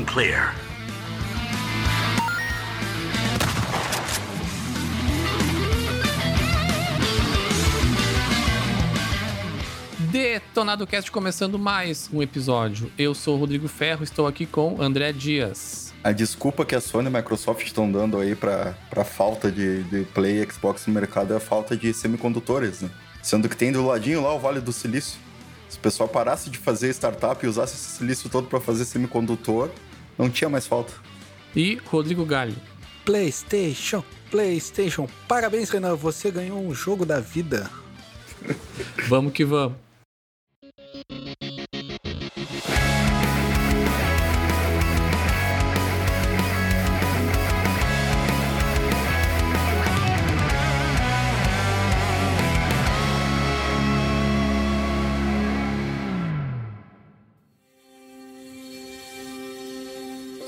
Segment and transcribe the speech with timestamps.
[0.00, 0.54] and clear.
[10.10, 12.90] Detonado Cast começando mais um episódio.
[12.98, 15.92] Eu sou o Rodrigo Ferro, estou aqui com André Dias.
[16.02, 19.82] A desculpa que a Sony e a Microsoft estão dando aí pra, pra falta de,
[19.84, 22.90] de Play e Xbox no mercado é a falta de semicondutores, né?
[23.22, 25.18] Sendo que tem do ladinho lá o Vale do Silício.
[25.68, 29.70] Se o pessoal parasse de fazer startup e usasse esse silício todo pra fazer semicondutor,
[30.20, 30.92] não tinha mais falta.
[31.56, 32.54] E Rodrigo Galho.
[33.04, 35.08] PlayStation, PlayStation.
[35.26, 37.70] Parabéns, Renan, você ganhou um jogo da vida.
[39.08, 39.76] Vamos que vamos.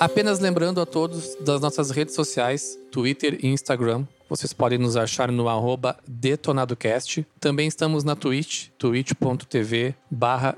[0.02, 4.04] Apenas lembrando a todos das nossas redes sociais, Twitter e Instagram.
[4.28, 5.44] Vocês podem nos achar no
[6.08, 7.24] detonadocast.
[7.38, 9.94] Também estamos na Twitch, twitch.tv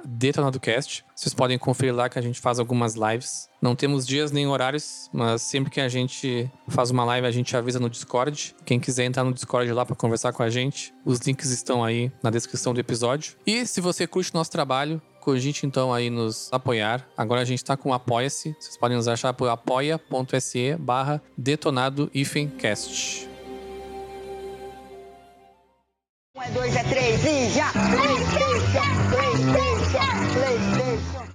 [0.03, 1.05] detonadocast.
[1.15, 3.51] Vocês podem conferir lá que a gente faz algumas lives.
[3.61, 7.55] Não temos dias nem horários, mas sempre que a gente faz uma live, a gente
[7.55, 8.57] avisa no Discord.
[8.65, 12.11] Quem quiser entrar no Discord lá para conversar com a gente, os links estão aí
[12.23, 13.35] na descrição do episódio.
[13.47, 17.09] E se você curte o nosso trabalho, cogite então aí nos apoiar.
[17.17, 18.55] Agora a gente está com Apoia-se.
[18.61, 22.11] Vocês podem nos achar por apoia.se barra detonado
[22.59, 23.29] cast.
[26.37, 27.73] Um é é e já!
[27.73, 31.35] PlayStation, PlayStation, PlayStation.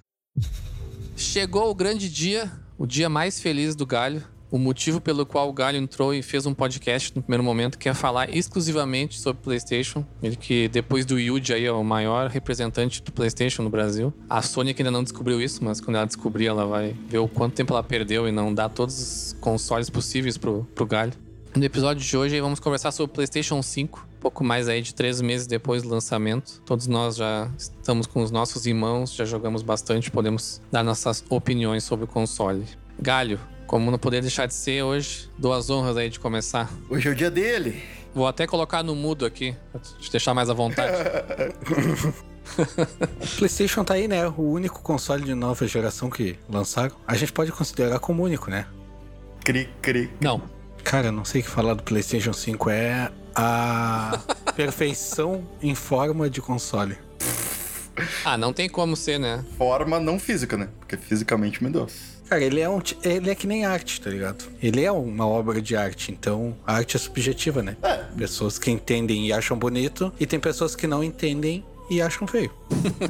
[1.16, 4.24] Chegou o grande dia, o dia mais feliz do Galho.
[4.52, 7.88] O motivo pelo qual o Galho entrou e fez um podcast no primeiro momento, que
[7.88, 10.04] é falar exclusivamente sobre PlayStation.
[10.24, 14.12] Ele que, depois do Yuji, aí, é o maior representante do PlayStation no Brasil.
[14.28, 17.28] A Sony que ainda não descobriu isso, mas quando ela descobrir, ela vai ver o
[17.28, 21.14] quanto tempo ela perdeu e não dar todos os consoles possíveis pro, pro Galho.
[21.56, 25.20] No episódio de hoje, vamos conversar sobre o PlayStation 5, pouco mais aí de três
[25.20, 26.62] meses depois do lançamento.
[26.66, 31.84] Todos nós já estamos com os nossos irmãos, já jogamos bastante, podemos dar nossas opiniões
[31.84, 32.66] sobre o console.
[33.00, 33.40] Galho,
[33.70, 36.72] como não poderia deixar de ser hoje, duas honras aí de começar.
[36.90, 37.84] Hoje é o dia dele.
[38.16, 40.92] Vou até colocar no mudo aqui, pra te deixar mais à vontade.
[43.22, 44.28] O PlayStation tá aí, né?
[44.28, 46.96] O único console de nova geração que lançaram.
[47.06, 48.66] A gente pode considerar como único, né?
[49.44, 50.10] Cri, cri.
[50.20, 50.42] não,
[50.84, 52.72] Cara, eu não sei o que falar do PlayStation 5.
[52.72, 54.20] É a
[54.56, 56.98] perfeição em forma de console.
[58.26, 59.46] ah, não tem como ser, né?
[59.60, 60.70] Forma não física, né?
[60.80, 61.88] Porque fisicamente me deu.
[62.30, 64.46] Cara, ele é, um, ele é que nem arte, tá ligado?
[64.62, 67.76] Ele é uma obra de arte, então a arte é subjetiva, né?
[68.18, 72.52] Pessoas que entendem e acham bonito, e tem pessoas que não entendem e acham feio.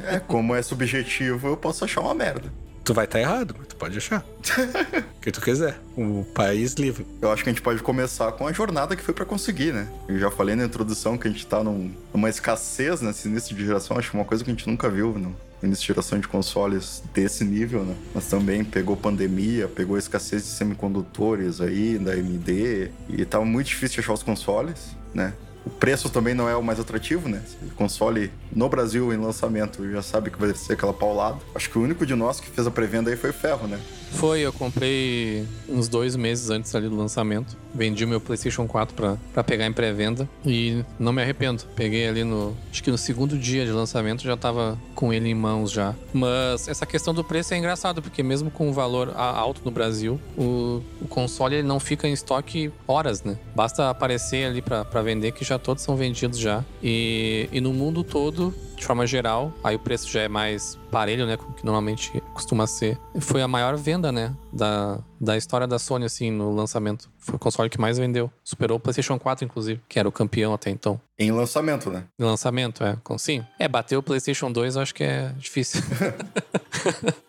[0.06, 2.50] É, como é subjetivo, eu posso achar uma merda.
[2.82, 4.24] Tu vai estar errado, mas tu pode achar.
[5.18, 5.78] o que tu quiser.
[5.94, 7.06] O país livre.
[7.20, 9.86] Eu acho que a gente pode começar com a jornada que foi pra conseguir, né?
[10.08, 13.66] Eu já falei na introdução que a gente tá num- numa escassez nesse início de
[13.66, 16.28] geração, acho que uma coisa que a gente nunca viu no início de geração de
[16.28, 17.94] consoles desse nível, né?
[18.14, 23.96] Mas também pegou pandemia, pegou escassez de semicondutores aí, da AMD, e tava muito difícil
[23.96, 25.34] de achar os consoles, né?
[25.64, 27.42] O preço também não é o mais atrativo, né?
[27.62, 31.38] O console no Brasil em lançamento já sabe que vai ser aquela paulada.
[31.54, 33.78] Acho que o único de nós que fez a pré-venda aí foi o Ferro, né?
[34.12, 37.56] Foi, eu comprei uns dois meses antes ali do lançamento.
[37.74, 41.64] Vendi o meu PlayStation 4 pra, pra pegar em pré-venda e não me arrependo.
[41.74, 42.56] Peguei ali no.
[42.70, 45.94] Acho que no segundo dia de lançamento já tava com ele em mãos já.
[46.12, 50.20] Mas essa questão do preço é engraçado, porque mesmo com o valor alto no Brasil,
[50.36, 53.38] o, o console ele não fica em estoque horas, né?
[53.54, 56.64] Basta aparecer ali pra vender que já todos são vendidos já.
[56.82, 61.26] E, e no mundo todo, de forma geral, aí o preço já é mais parelho,
[61.26, 61.36] né?
[61.36, 62.98] Com o que normalmente costuma ser.
[63.20, 64.34] Foi a maior venda, né?
[64.50, 67.10] Da, da história da Sony, assim, no lançamento.
[67.18, 68.30] Foi o console que mais vendeu.
[68.42, 70.98] Superou o PlayStation 4, inclusive, que era o campeão até então.
[71.18, 72.04] Em lançamento, né?
[72.18, 72.96] No lançamento, é.
[73.18, 73.44] Sim.
[73.58, 75.82] É, bater o PlayStation 2 eu acho que é difícil.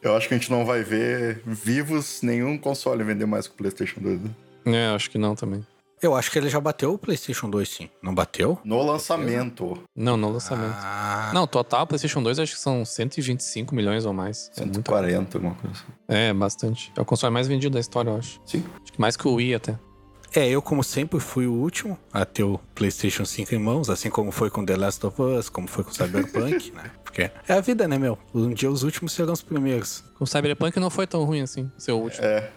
[0.02, 3.58] Eu acho que a gente não vai ver vivos nenhum console vender mais que o
[3.58, 4.22] PlayStation 2.
[4.22, 4.32] Né?
[4.66, 5.66] é, eu acho que não também.
[6.02, 7.90] Eu acho que ele já bateu o PlayStation 2, sim.
[8.02, 8.58] Não bateu?
[8.66, 9.78] No lançamento.
[9.96, 10.74] Não, no lançamento.
[10.78, 14.50] Ah, Não, total, PlayStation 2 acho que são 125 milhões ou mais.
[14.58, 15.86] É, muito, 140, alguma coisa assim.
[16.08, 16.92] é bastante.
[16.98, 18.42] É o console mais vendido da história, eu acho.
[18.46, 18.64] Sim.
[18.82, 19.78] Acho que mais que o Wii até.
[20.34, 24.10] É, eu, como sempre, fui o último a ter o PlayStation 5 em mãos, assim
[24.10, 26.90] como foi com The Last of Us, como foi com Cyberpunk, né?
[27.04, 28.18] Porque é a vida, né, meu?
[28.34, 30.04] Um dia os últimos serão os primeiros.
[30.18, 32.26] Com o Cyberpunk não foi tão ruim assim, ser o último.
[32.26, 32.50] É.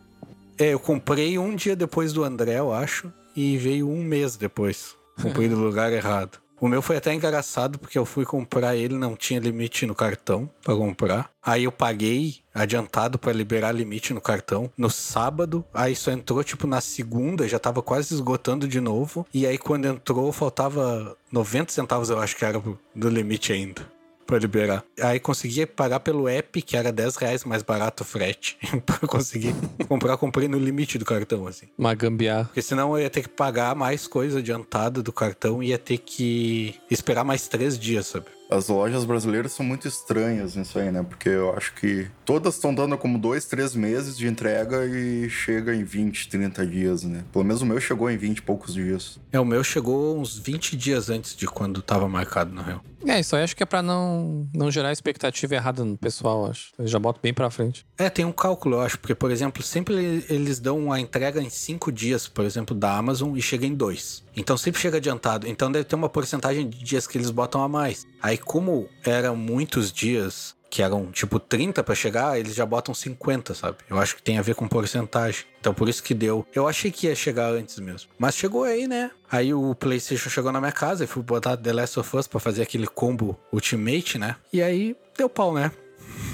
[0.57, 4.97] É, eu comprei um dia depois do André, eu acho, e veio um mês depois.
[5.21, 6.39] Comprei no lugar errado.
[6.61, 10.49] O meu foi até engraçado porque eu fui comprar ele, não tinha limite no cartão
[10.63, 11.31] para comprar.
[11.43, 15.65] Aí eu paguei adiantado para liberar limite no cartão no sábado.
[15.75, 19.27] Aí só entrou tipo na segunda, já tava quase esgotando de novo.
[19.35, 22.63] E aí quando entrou faltava 90 centavos, eu acho que era
[22.95, 23.94] do limite ainda
[24.27, 24.85] pra liberar.
[25.01, 28.57] Aí consegui pagar pelo app, que era 10 reais mais barato o frete.
[28.85, 29.55] pra conseguir
[29.89, 31.67] comprar, comprei no limite do cartão, assim.
[31.77, 32.45] Uma gambiarra.
[32.45, 35.99] Porque senão eu ia ter que pagar mais coisa adiantada do cartão e ia ter
[35.99, 38.27] que esperar mais três dias, sabe?
[38.55, 41.03] As lojas brasileiras são muito estranhas nisso aí, né?
[41.03, 45.75] Porque eu acho que todas estão dando como dois, três meses de entrega e chega
[45.75, 47.25] em 20, 30 dias, né?
[47.33, 49.19] Pelo menos o meu chegou em 20 e poucos dias.
[49.33, 52.81] É, o meu chegou uns 20 dias antes de quando tava marcado, na real.
[53.07, 56.73] É, isso aí acho que é pra não, não gerar expectativa errada no pessoal, acho.
[56.79, 57.85] Eu já boto bem pra frente.
[57.99, 61.51] É, tem um cálculo, eu acho, porque, por exemplo, sempre eles dão a entrega em
[61.51, 64.25] cinco dias, por exemplo, da Amazon e chega em dois.
[64.37, 65.47] Então sempre chega adiantado.
[65.47, 68.07] Então deve ter uma porcentagem de dias que eles botam a mais.
[68.23, 73.55] Aí, como eram muitos dias, que eram tipo 30 para chegar, eles já botam 50,
[73.55, 73.77] sabe?
[73.89, 75.45] Eu acho que tem a ver com porcentagem.
[75.61, 76.45] Então por isso que deu.
[76.53, 78.11] Eu achei que ia chegar antes mesmo.
[78.19, 79.11] Mas chegou aí, né?
[79.31, 82.41] Aí o PlayStation chegou na minha casa e fui botar The Last of Us pra
[82.41, 84.35] fazer aquele combo Ultimate, né?
[84.53, 85.71] E aí deu pau, né?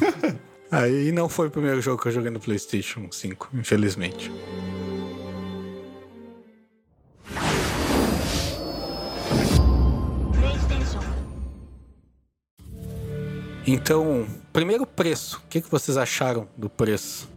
[0.72, 4.32] aí não foi o primeiro jogo que eu joguei no PlayStation 5, infelizmente.
[13.66, 15.42] Então, primeiro preço.
[15.44, 17.28] O que, que vocês acharam do preço?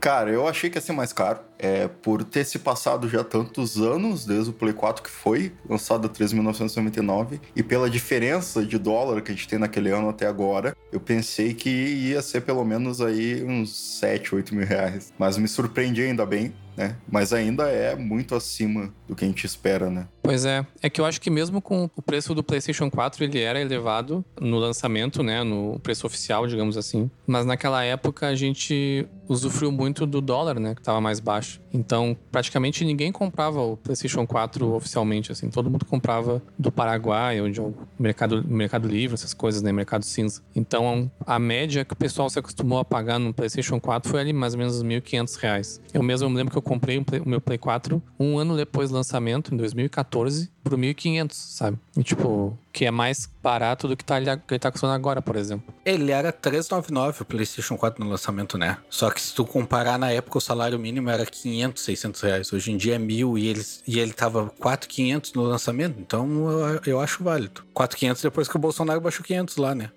[0.00, 1.40] Cara, eu achei que ia ser mais caro.
[1.58, 6.06] É, por ter se passado já tantos anos, desde o Play 4 que foi lançado
[6.06, 10.76] em 3.999, e pela diferença de dólar que a gente tem naquele ano até agora,
[10.92, 15.12] eu pensei que ia ser pelo menos aí uns 7, 8 mil reais.
[15.18, 16.96] Mas me surpreendi ainda bem, né?
[17.10, 20.06] Mas ainda é muito acima do que a gente espera, né?
[20.22, 20.64] Pois é.
[20.80, 24.24] É que eu acho que mesmo com o preço do PlayStation 4, ele era elevado
[24.40, 25.42] no lançamento, né?
[25.42, 27.10] No preço oficial, digamos assim.
[27.26, 30.74] Mas naquela época a gente usufruiu muito do dólar, né?
[30.74, 31.47] Que tava mais baixo.
[31.48, 31.67] Josh.
[31.72, 35.50] Então, praticamente ninguém comprava o PlayStation 4 oficialmente, assim.
[35.50, 37.60] Todo mundo comprava do Paraguai ou de
[37.98, 39.72] mercado, mercado Livre, essas coisas, né?
[39.72, 40.42] Mercado cinza.
[40.54, 44.32] Então, a média que o pessoal se acostumou a pagar no PlayStation 4 foi ali
[44.32, 45.80] mais ou menos 1.500 reais.
[45.92, 48.94] Eu mesmo me lembro que eu comprei o meu Play 4 um ano depois do
[48.96, 51.78] lançamento, em 2014, por 1.500, sabe?
[51.96, 55.74] E, tipo, que é mais barato do que, tá, ele tá custando agora, por exemplo.
[55.84, 58.78] Ele era 399 o PlayStation 4 no lançamento, né?
[58.88, 62.52] Só que se tu comparar na época, o salário mínimo era 500, 600 reais.
[62.52, 65.98] Hoje em dia é mil e ele, e ele tava 4,500 no lançamento.
[66.00, 67.62] Então eu, eu acho válido.
[67.74, 69.90] 4,500 depois que o Bolsonaro baixou 500 lá, né?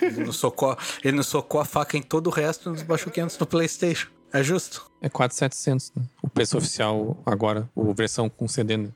[0.00, 3.38] Ele não, socou, ele não socou a faca em todo o resto, nos baixou 500
[3.38, 4.08] no PlayStation.
[4.32, 4.90] É justo?
[5.00, 6.02] É 4,700, né?
[6.22, 8.88] O preço oficial agora, a versão com CD, né?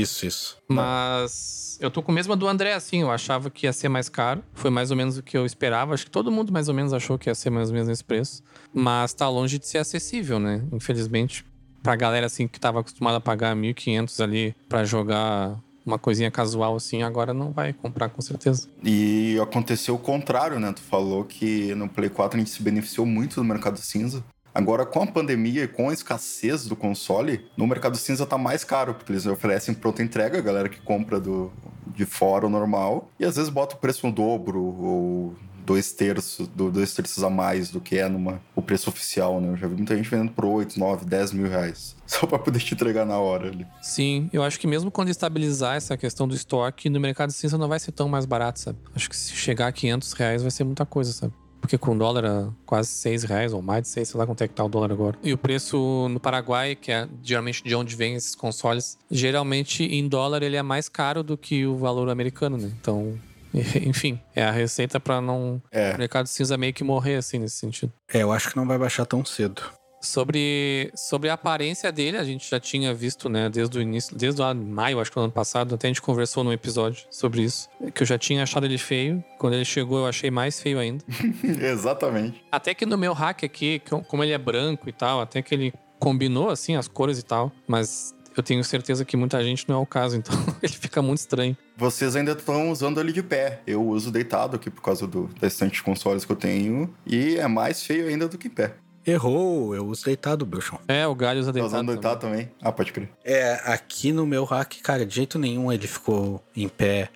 [0.00, 0.58] Isso, isso.
[0.68, 3.02] Mas eu tô com a mesma do André, assim.
[3.02, 4.42] Eu achava que ia ser mais caro.
[4.54, 5.94] Foi mais ou menos o que eu esperava.
[5.94, 8.04] Acho que todo mundo mais ou menos achou que ia ser mais ou menos esse
[8.04, 8.42] preço.
[8.72, 10.62] Mas tá longe de ser acessível, né?
[10.72, 11.44] Infelizmente.
[11.82, 16.74] Pra galera, assim, que tava acostumada a pagar 1.500 ali para jogar uma coisinha casual
[16.74, 18.68] assim, agora não vai comprar com certeza.
[18.82, 20.72] E aconteceu o contrário, né?
[20.72, 24.24] Tu falou que no Play 4 a gente se beneficiou muito do mercado cinza.
[24.56, 28.64] Agora, com a pandemia e com a escassez do console, no mercado cinza tá mais
[28.64, 31.52] caro, porque eles oferecem pronta entrega, a galera que compra do,
[31.86, 35.34] de fora o normal, e às vezes bota o preço no dobro ou
[35.66, 39.50] dois terços, do, dois terços a mais do que é numa, o preço oficial, né?
[39.50, 41.94] Eu já vi muita gente vendendo por 8, 9, 10 mil reais.
[42.06, 43.66] Só pra poder te entregar na hora ali.
[43.82, 47.68] Sim, eu acho que mesmo quando estabilizar essa questão do estoque, no mercado cinza não
[47.68, 48.78] vai ser tão mais barato, sabe?
[48.94, 51.34] Acho que se chegar a 500 reais vai ser muita coisa, sabe?
[51.60, 54.42] Porque com o dólar a quase 6 reais, ou mais de 6, sei lá quanto
[54.42, 55.18] é que tá o dólar agora.
[55.22, 60.06] E o preço no Paraguai, que é geralmente de onde vem esses consoles, geralmente em
[60.08, 62.70] dólar ele é mais caro do que o valor americano, né?
[62.80, 63.18] Então,
[63.84, 65.94] enfim, é a receita para não É.
[65.94, 67.92] o mercado cinza meio que morrer assim nesse sentido.
[68.12, 69.62] É, eu acho que não vai baixar tão cedo.
[70.06, 74.40] Sobre, sobre a aparência dele, a gente já tinha visto, né, desde o início, desde
[74.40, 77.68] o maio, acho que do ano passado, até a gente conversou num episódio sobre isso,
[77.92, 79.22] que eu já tinha achado ele feio.
[79.38, 81.04] Quando ele chegou, eu achei mais feio ainda.
[81.42, 82.44] Exatamente.
[82.50, 85.74] Até que no meu hack aqui, como ele é branco e tal, até que ele
[85.98, 89.78] combinou, assim, as cores e tal, mas eu tenho certeza que muita gente não é
[89.78, 91.56] o caso, então ele fica muito estranho.
[91.76, 93.60] Vocês ainda estão usando ele de pé.
[93.66, 96.94] Eu uso deitado aqui por causa do, da estante de consoles que eu tenho.
[97.06, 98.74] E é mais feio ainda do que em pé.
[99.06, 100.80] Errou, eu uso deitado, Belchão.
[100.88, 101.68] É, o galho usa Tá deitado.
[101.68, 102.00] usando também.
[102.00, 102.50] deitado também?
[102.60, 103.08] Ah, pode crer.
[103.24, 107.10] É, aqui no meu hack, cara, de jeito nenhum ele ficou em pé.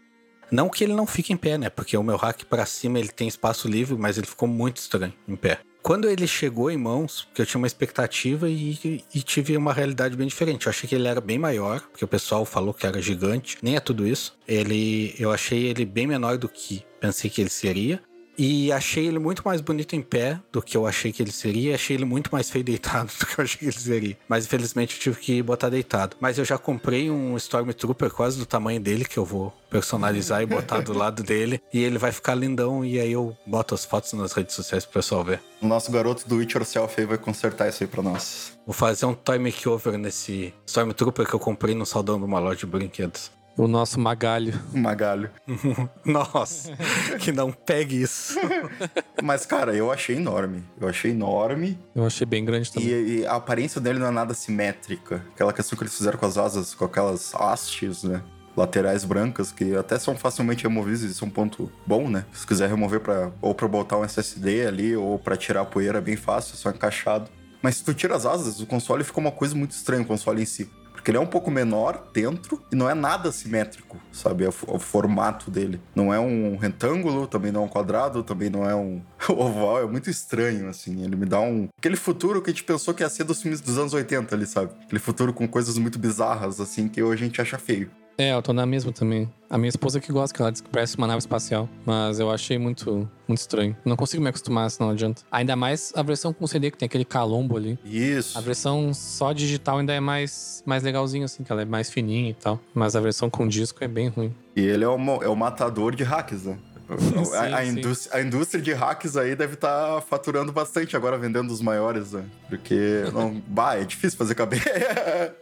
[0.50, 1.68] Não que ele não fique em pé, né?
[1.70, 5.12] Porque o meu hack pra cima ele tem espaço livre, mas ele ficou muito estranho
[5.28, 5.58] em pé.
[5.82, 10.14] Quando ele chegou em mãos, porque eu tinha uma expectativa e, e tive uma realidade
[10.14, 10.66] bem diferente.
[10.66, 13.56] Eu achei que ele era bem maior, porque o pessoal falou que era gigante.
[13.62, 14.36] Nem é tudo isso.
[14.46, 18.02] Ele, eu achei ele bem menor do que pensei que ele seria.
[18.42, 21.74] E achei ele muito mais bonito em pé do que eu achei que ele seria.
[21.74, 24.16] Achei ele muito mais feio deitado do que eu achei que ele seria.
[24.26, 26.16] Mas infelizmente eu tive que botar deitado.
[26.18, 30.46] Mas eu já comprei um Stormtrooper quase do tamanho dele, que eu vou personalizar e
[30.46, 31.60] botar do lado dele.
[31.70, 32.82] E ele vai ficar lindão.
[32.82, 35.42] E aí eu boto as fotos nas redes sociais pro pessoal ver.
[35.60, 38.58] O nosso garoto do It Yourself aí vai consertar isso aí pra nós.
[38.64, 42.60] Vou fazer um toy makeover nesse Stormtrooper que eu comprei no saldão de uma loja
[42.60, 43.30] de brinquedos.
[43.56, 44.58] O nosso magalho.
[44.72, 45.30] Magalho.
[46.04, 46.72] Nossa,
[47.18, 48.38] que não pegue isso.
[49.22, 50.64] Mas, cara, eu achei enorme.
[50.80, 51.78] Eu achei enorme.
[51.94, 52.88] Eu achei bem grande também.
[52.88, 55.24] E, e a aparência dele não é nada simétrica.
[55.34, 58.22] Aquela questão que eles fizeram com as asas, com aquelas hastes, né?
[58.56, 62.24] Laterais brancas, que até são facilmente removíveis, isso é um ponto bom, né?
[62.32, 65.98] Se quiser remover para ou pra botar um SSD ali, ou para tirar a poeira,
[65.98, 67.30] é bem fácil, é só encaixado.
[67.62, 70.42] Mas se tu tira as asas, o console fica uma coisa muito estranha, o console
[70.42, 70.68] em si.
[71.00, 74.44] Porque ele é um pouco menor dentro e não é nada simétrico, sabe?
[74.44, 75.80] O, o formato dele.
[75.94, 79.80] Não é um retângulo, também não é um quadrado, também não é um oval.
[79.80, 81.02] É muito estranho, assim.
[81.02, 81.70] Ele me dá um.
[81.78, 84.44] Aquele futuro que a gente pensou que ia ser dos filmes dos anos 80 ali,
[84.44, 84.72] sabe?
[84.84, 87.90] Aquele futuro com coisas muito bizarras, assim, que hoje a gente acha feio.
[88.18, 89.30] É, eu tô na mesma também.
[89.48, 91.68] A minha esposa que gosta, que ela diz que parece uma nave espacial.
[91.84, 93.76] Mas eu achei muito, muito estranho.
[93.84, 95.22] Não consigo me acostumar, senão não adianta.
[95.32, 97.78] Ainda mais a versão com CD, que tem aquele calombo ali.
[97.84, 98.36] Isso.
[98.36, 102.30] A versão só digital ainda é mais, mais legalzinho, assim, que ela é mais fininha
[102.30, 102.60] e tal.
[102.74, 104.34] Mas a versão com disco é bem ruim.
[104.54, 106.58] E ele é o, é o matador de hacks, né?
[106.98, 111.50] Sim, a, a indústria, a indústria de hacks aí deve estar faturando bastante agora vendendo
[111.50, 112.24] os maiores, né?
[112.48, 114.60] Porque, não, bah, é difícil fazer caber.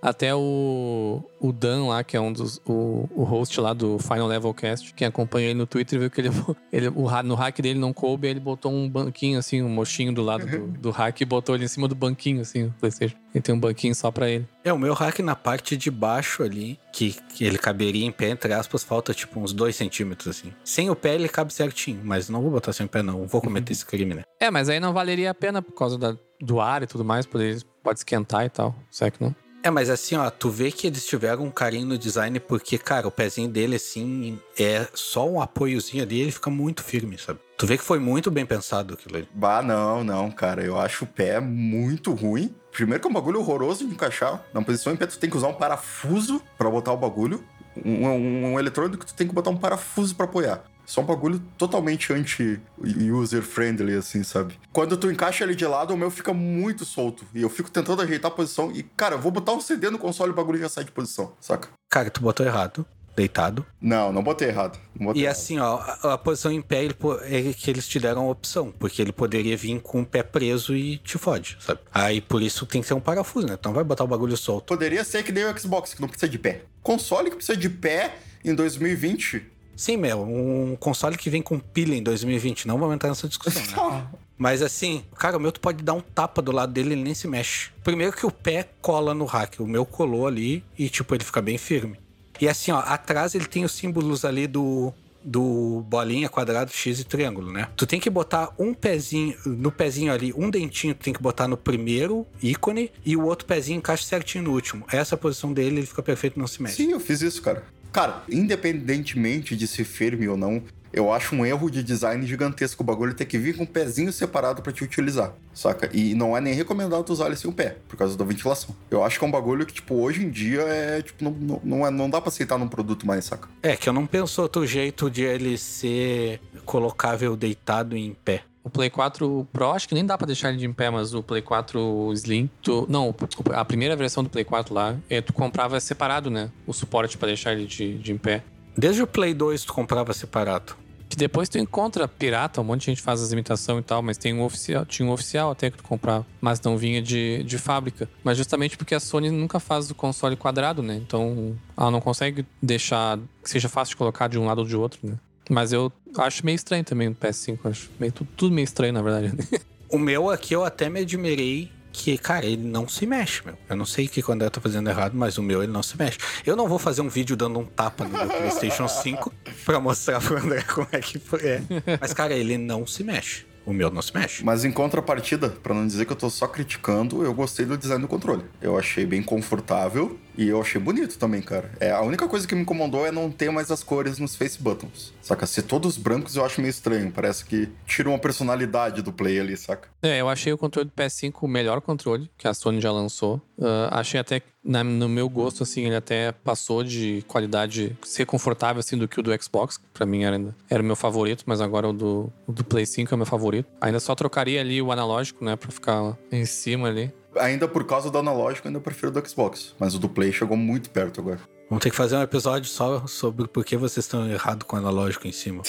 [0.00, 2.60] Até o, o Dan lá, que é um dos.
[2.66, 6.20] O, o host lá do Final Level Cast, quem acompanha ele no Twitter viu que
[6.20, 6.30] ele,
[6.72, 10.22] ele o, no hack dele não coube, ele botou um banquinho, assim, um mochinho do
[10.22, 13.16] lado do, do hack e botou ele em cima do banquinho, assim, o PlayStation.
[13.34, 14.46] Ele tem um banquinho só pra ele.
[14.62, 18.52] É, o meu hack na parte de baixo ali, que, ele caberia em pé, entre
[18.52, 20.52] aspas, falta tipo uns 2 centímetros, assim.
[20.64, 23.26] Sem o pé ele cabe certinho, mas não vou botar sem o pé, não.
[23.26, 24.22] Vou cometer esse crime, né?
[24.40, 27.26] É, mas aí não valeria a pena por causa da, do ar e tudo mais,
[27.26, 28.74] poder, pode esquentar e tal.
[28.90, 29.34] Será que não?
[29.64, 33.08] É, mas assim, ó, tu vê que eles tiveram um carinho no design, porque, cara,
[33.08, 37.40] o pezinho dele, assim, é só um apoiozinho ali, ele fica muito firme, sabe?
[37.56, 39.28] Tu vê que foi muito bem pensado aquilo ali.
[39.32, 40.62] bah, não, não, cara.
[40.62, 42.54] Eu acho o pé muito ruim.
[42.72, 44.44] Primeiro que é um bagulho horroroso de encaixar.
[44.52, 47.42] Na posição em pé, tu tem que usar um parafuso pra botar o bagulho.
[47.82, 50.62] Um, um, um eletrônico que tu tem que botar um parafuso pra apoiar.
[50.86, 54.58] Só um bagulho totalmente anti-user-friendly, assim, sabe?
[54.72, 57.24] Quando tu encaixa ele de lado, o meu fica muito solto.
[57.34, 58.70] E eu fico tentando ajeitar a posição.
[58.72, 60.90] E, cara, eu vou botar um CD no console e o bagulho já sai de
[60.92, 61.68] posição, saca?
[61.90, 62.84] Cara, tu botou errado,
[63.16, 63.64] deitado.
[63.80, 64.78] Não, não botei errado.
[64.98, 65.36] Não botei E errado.
[65.36, 68.72] assim, ó, a, a posição em pé ele, é que eles te deram a opção,
[68.78, 71.80] porque ele poderia vir com o pé preso e te fode, sabe?
[71.92, 73.54] Aí por isso tem que ser um parafuso, né?
[73.58, 74.66] Então vai botar o bagulho solto.
[74.66, 76.62] Poderia ser que nem o Xbox, que não precisa de pé.
[76.82, 79.52] Console que precisa de pé em 2020.
[79.76, 83.62] Sim, meu, um console que vem com pilha em 2020, não vamos entrar nessa discussão,
[83.62, 84.06] né?
[84.36, 87.14] Mas assim, cara, o meu tu pode dar um tapa do lado dele, ele nem
[87.14, 87.70] se mexe.
[87.84, 91.40] Primeiro que o pé cola no hack, o meu colou ali e tipo, ele fica
[91.40, 91.98] bem firme.
[92.40, 94.92] E assim, ó, atrás ele tem os símbolos ali do
[95.24, 97.68] do bolinha, quadrado, X e triângulo, né?
[97.74, 101.48] Tu tem que botar um pezinho, no pezinho ali, um dentinho tu tem que botar
[101.48, 104.84] no primeiro ícone e o outro pezinho encaixa certinho no último.
[104.92, 106.76] Essa é a posição dele, ele fica perfeito, não se mexe.
[106.76, 107.64] Sim, eu fiz isso, cara.
[107.94, 110.60] Cara, independentemente de ser firme ou não,
[110.92, 114.12] eu acho um erro de design gigantesco o bagulho ter que vir com um pezinho
[114.12, 115.88] separado pra te utilizar, saca?
[115.92, 118.74] E não é nem recomendado usar ele sem o pé, por causa da ventilação.
[118.90, 121.60] Eu acho que é um bagulho que, tipo, hoje em dia é, tipo, não, não,
[121.62, 123.48] não, é, não dá pra aceitar num produto mais, saca?
[123.62, 128.42] É, que eu não penso outro jeito de ele ser colocável deitado em pé.
[128.64, 131.12] O Play 4 Pro, acho que nem dá pra deixar ele de em pé, mas
[131.12, 133.14] o Play 4 Slim, tu, não,
[133.52, 136.50] a primeira versão do Play 4 lá, é, tu comprava separado, né?
[136.66, 138.42] O suporte pra deixar ele de, de em pé.
[138.76, 140.74] Desde o Play 2 tu comprava separado.
[141.10, 144.16] Que depois tu encontra pirata, um monte de gente faz as imitações e tal, mas
[144.16, 147.58] tem um oficial, tinha um oficial até que tu comprava, mas não vinha de, de
[147.58, 148.08] fábrica.
[148.24, 150.96] Mas justamente porque a Sony nunca faz o console quadrado, né?
[150.96, 154.74] Então ela não consegue deixar que seja fácil de colocar de um lado ou de
[154.74, 155.16] outro, né?
[155.50, 157.90] Mas eu acho meio estranho também no PS5, acho.
[157.98, 159.32] Meio, tudo, tudo meio estranho, na verdade.
[159.86, 163.56] O meu aqui eu até me admirei que, cara, ele não se mexe, meu.
[163.68, 165.84] Eu não sei o que o André tá fazendo errado, mas o meu ele não
[165.84, 166.18] se mexe.
[166.44, 169.32] Eu não vou fazer um vídeo dando um tapa no meu PlayStation 5
[169.64, 171.62] pra mostrar pro André como é que é.
[172.00, 173.46] Mas, cara, ele não se mexe.
[173.64, 174.44] O meu não se mexe.
[174.44, 178.02] Mas em contrapartida, pra não dizer que eu tô só criticando, eu gostei do design
[178.02, 178.44] do controle.
[178.60, 180.18] Eu achei bem confortável.
[180.36, 181.70] E eu achei bonito também, cara.
[181.80, 184.60] É, a única coisa que me incomodou é não ter mais as cores nos face
[184.60, 185.12] buttons.
[185.22, 185.46] Saca?
[185.46, 187.10] Ser todos brancos eu acho meio estranho.
[187.10, 189.88] Parece que tira uma personalidade do play ali, saca?
[190.02, 193.40] É, eu achei o controle do PS5 o melhor controle que a Sony já lançou.
[193.56, 198.80] Uh, achei até, na, no meu gosto, assim, ele até passou de qualidade ser confortável,
[198.80, 199.80] assim, do que o do Xbox.
[199.92, 203.12] Pra mim era, era o meu favorito, mas agora o do, o do Play 5
[203.12, 203.68] é o meu favorito.
[203.80, 207.12] Ainda só trocaria ali o analógico, né, pra ficar em cima ali.
[207.36, 209.74] Ainda por causa do analógico, ainda prefiro do Xbox.
[209.78, 211.40] Mas o do Play chegou muito perto agora.
[211.68, 214.78] Vamos ter que fazer um episódio só sobre por que vocês estão errados com o
[214.78, 215.62] analógico em cima.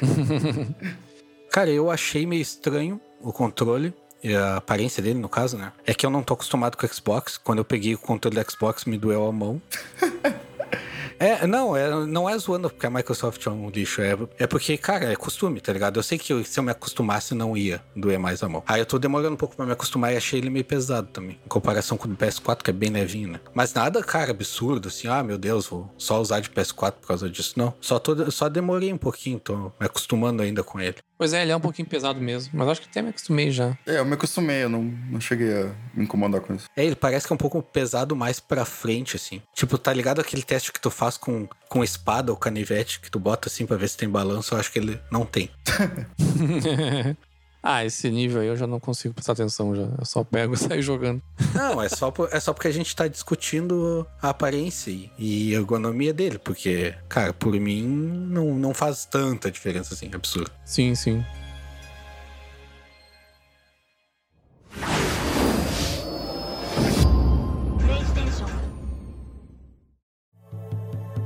[1.50, 3.94] Cara, eu achei meio estranho o controle.
[4.24, 5.72] E a aparência dele, no caso, né?
[5.84, 7.36] É que eu não tô acostumado com o Xbox.
[7.38, 9.60] Quando eu peguei o controle do Xbox, me doeu a mão.
[11.22, 14.02] É, não, é, não é zoando porque a Microsoft é um lixo.
[14.02, 15.98] É, é porque, cara, é costume, tá ligado?
[15.98, 18.64] Eu sei que eu- se eu me acostumasse, não ia doer mais a mão.
[18.66, 21.38] Aí eu tô demorando um pouco pra me acostumar e achei ele meio pesado também.
[21.44, 23.40] Em comparação com o do PS4, que é bem levinho, né?
[23.54, 27.30] Mas nada, cara, absurdo, assim, ah, meu Deus, vou só usar de PS4 por causa
[27.30, 27.54] disso.
[27.56, 30.96] Não, só, tô, só demorei um pouquinho, tô me acostumando ainda com ele.
[31.22, 32.50] Pois é, ele é um pouquinho pesado mesmo.
[32.52, 33.78] Mas acho que até me acostumei já.
[33.86, 36.66] É, eu me acostumei, eu não, não cheguei a me incomodar com isso.
[36.76, 39.40] É, ele parece que é um pouco pesado mais pra frente, assim.
[39.54, 43.20] Tipo, tá ligado aquele teste que tu faz com, com espada ou canivete, que tu
[43.20, 44.52] bota assim pra ver se tem balanço?
[44.52, 45.48] Eu acho que ele não tem.
[47.62, 49.82] ah, esse nível aí eu já não consigo prestar atenção já.
[49.98, 51.22] Eu só pego e saio jogando.
[51.54, 55.58] Não, é só, por- é só porque a gente tá discutindo a aparência e, a
[55.58, 56.38] ergonomia dele.
[56.38, 60.50] Porque, cara, por mim não, não faz tanta diferença assim, absurdo.
[60.64, 61.24] Sim, sim.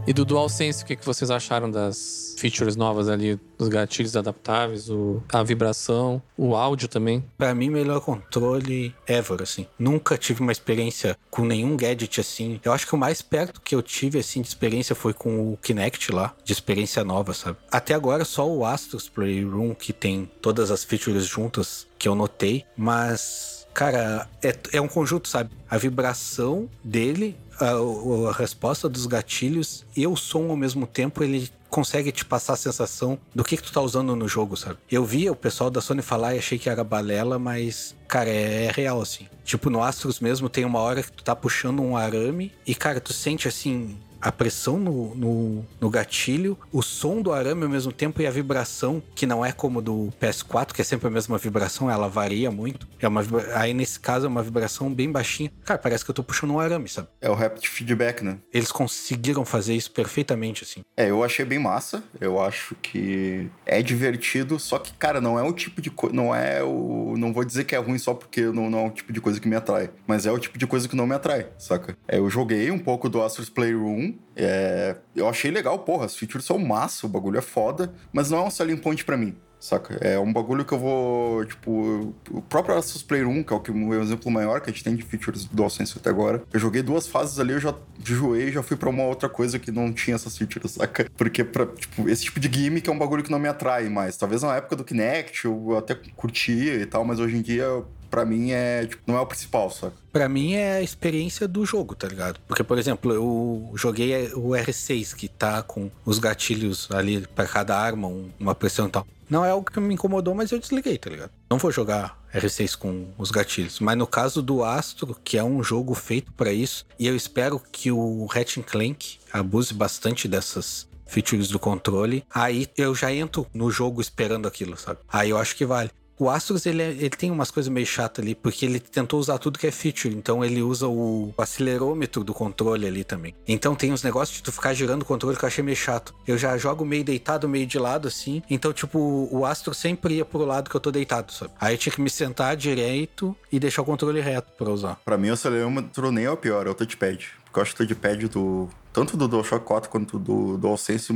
[0.06, 3.40] E do DualSense, o que, que vocês acharam das features novas ali?
[3.58, 7.24] Dos gatilhos adaptáveis, o, a vibração, o áudio também?
[7.36, 9.66] Pra mim, melhor controle ever, assim.
[9.76, 12.60] Nunca tive uma experiência com nenhum gadget assim.
[12.64, 15.56] Eu acho que o mais perto que eu tive, assim, de experiência foi com o
[15.56, 17.58] Kinect lá, de experiência nova, sabe?
[17.68, 22.64] Até agora, só o Astros Playroom, que tem todas as features juntas, que eu notei,
[22.76, 23.66] mas.
[23.74, 25.50] Cara, é, é um conjunto, sabe?
[25.68, 31.50] A vibração dele, a, a resposta dos gatilhos e o som ao mesmo tempo, ele
[31.68, 34.78] consegue te passar a sensação do que, que tu tá usando no jogo, sabe?
[34.90, 38.64] Eu via o pessoal da Sony falar e achei que era balela, mas, cara, é,
[38.66, 39.26] é real, assim.
[39.44, 43.00] Tipo, no Astros mesmo tem uma hora que tu tá puxando um arame e, cara,
[43.00, 43.98] tu sente assim.
[44.26, 48.30] A pressão no, no, no gatilho, o som do arame ao mesmo tempo e a
[48.30, 52.50] vibração, que não é como do PS4, que é sempre a mesma vibração, ela varia
[52.50, 52.88] muito.
[53.00, 53.22] É uma,
[53.54, 55.52] aí nesse caso é uma vibração bem baixinha.
[55.64, 57.06] Cara, parece que eu tô puxando um arame, sabe?
[57.20, 58.38] É o Rapid Feedback, né?
[58.52, 60.80] Eles conseguiram fazer isso perfeitamente, assim.
[60.96, 62.02] É, eu achei bem massa.
[62.20, 66.16] Eu acho que é divertido, só que, cara, não é o tipo de coisa.
[66.16, 67.14] Não é o.
[67.16, 69.38] Não vou dizer que é ruim só porque não, não é o tipo de coisa
[69.40, 69.90] que me atrai.
[70.04, 71.96] Mas é o tipo de coisa que não me atrai, saca?
[72.08, 74.15] É, eu joguei um pouco do Astros Playroom.
[74.34, 78.38] É, eu achei legal, porra, as features são massa, o bagulho é foda, mas não
[78.38, 79.36] é um selling point pra mim.
[79.58, 79.96] Saca?
[80.00, 83.70] É um bagulho que eu vou, tipo, o próprio Astros Playroom, que é o, que,
[83.70, 86.42] o exemplo maior que a gente tem de features do DualSense até agora.
[86.52, 89.58] Eu joguei duas fases ali, eu já enjoei e já fui pra uma outra coisa
[89.58, 91.10] que não tinha essas features, saca?
[91.16, 94.16] Porque, pra, tipo, esse tipo de gimmick é um bagulho que não me atrai mais.
[94.16, 97.66] Talvez na época do Kinect eu até curtia e tal, mas hoje em dia,
[98.10, 99.94] pra mim, é, tipo, não é o principal, saca?
[100.12, 102.40] Pra mim é a experiência do jogo, tá ligado?
[102.46, 107.76] Porque, por exemplo, eu joguei o R6, que tá com os gatilhos ali pra cada
[107.78, 109.06] arma, um- uma pressão e tal.
[109.28, 111.30] Não é algo que me incomodou, mas eu desliguei, tá ligado?
[111.50, 113.80] Não vou jogar R6 com os gatilhos.
[113.80, 117.60] Mas no caso do Astro, que é um jogo feito pra isso, e eu espero
[117.72, 123.70] que o Ratchet Clank abuse bastante dessas features do controle, aí eu já entro no
[123.70, 125.00] jogo esperando aquilo, sabe?
[125.08, 125.90] Aí eu acho que vale.
[126.18, 129.38] O Astros, ele, é- ele tem umas coisas meio chatas ali, porque ele tentou usar
[129.38, 130.14] tudo que é feature.
[130.14, 133.34] Então ele usa o acelerômetro do controle ali também.
[133.46, 136.14] Então tem uns negócios de tu ficar girando o controle que eu achei meio chato.
[136.26, 138.42] Eu já jogo meio deitado, meio de lado, assim.
[138.48, 141.52] Então, tipo, o Astro sempre ia pro lado que eu tô deitado, sabe?
[141.60, 144.96] Aí eu tinha que me sentar direito e deixar o controle reto pra usar.
[145.04, 147.28] Pra mim, o acelerômetro nem é o pior, é o touchpad.
[147.44, 148.68] Porque eu acho o touchpad do.
[148.92, 151.12] Tanto do DualShock 4 quanto do DualSense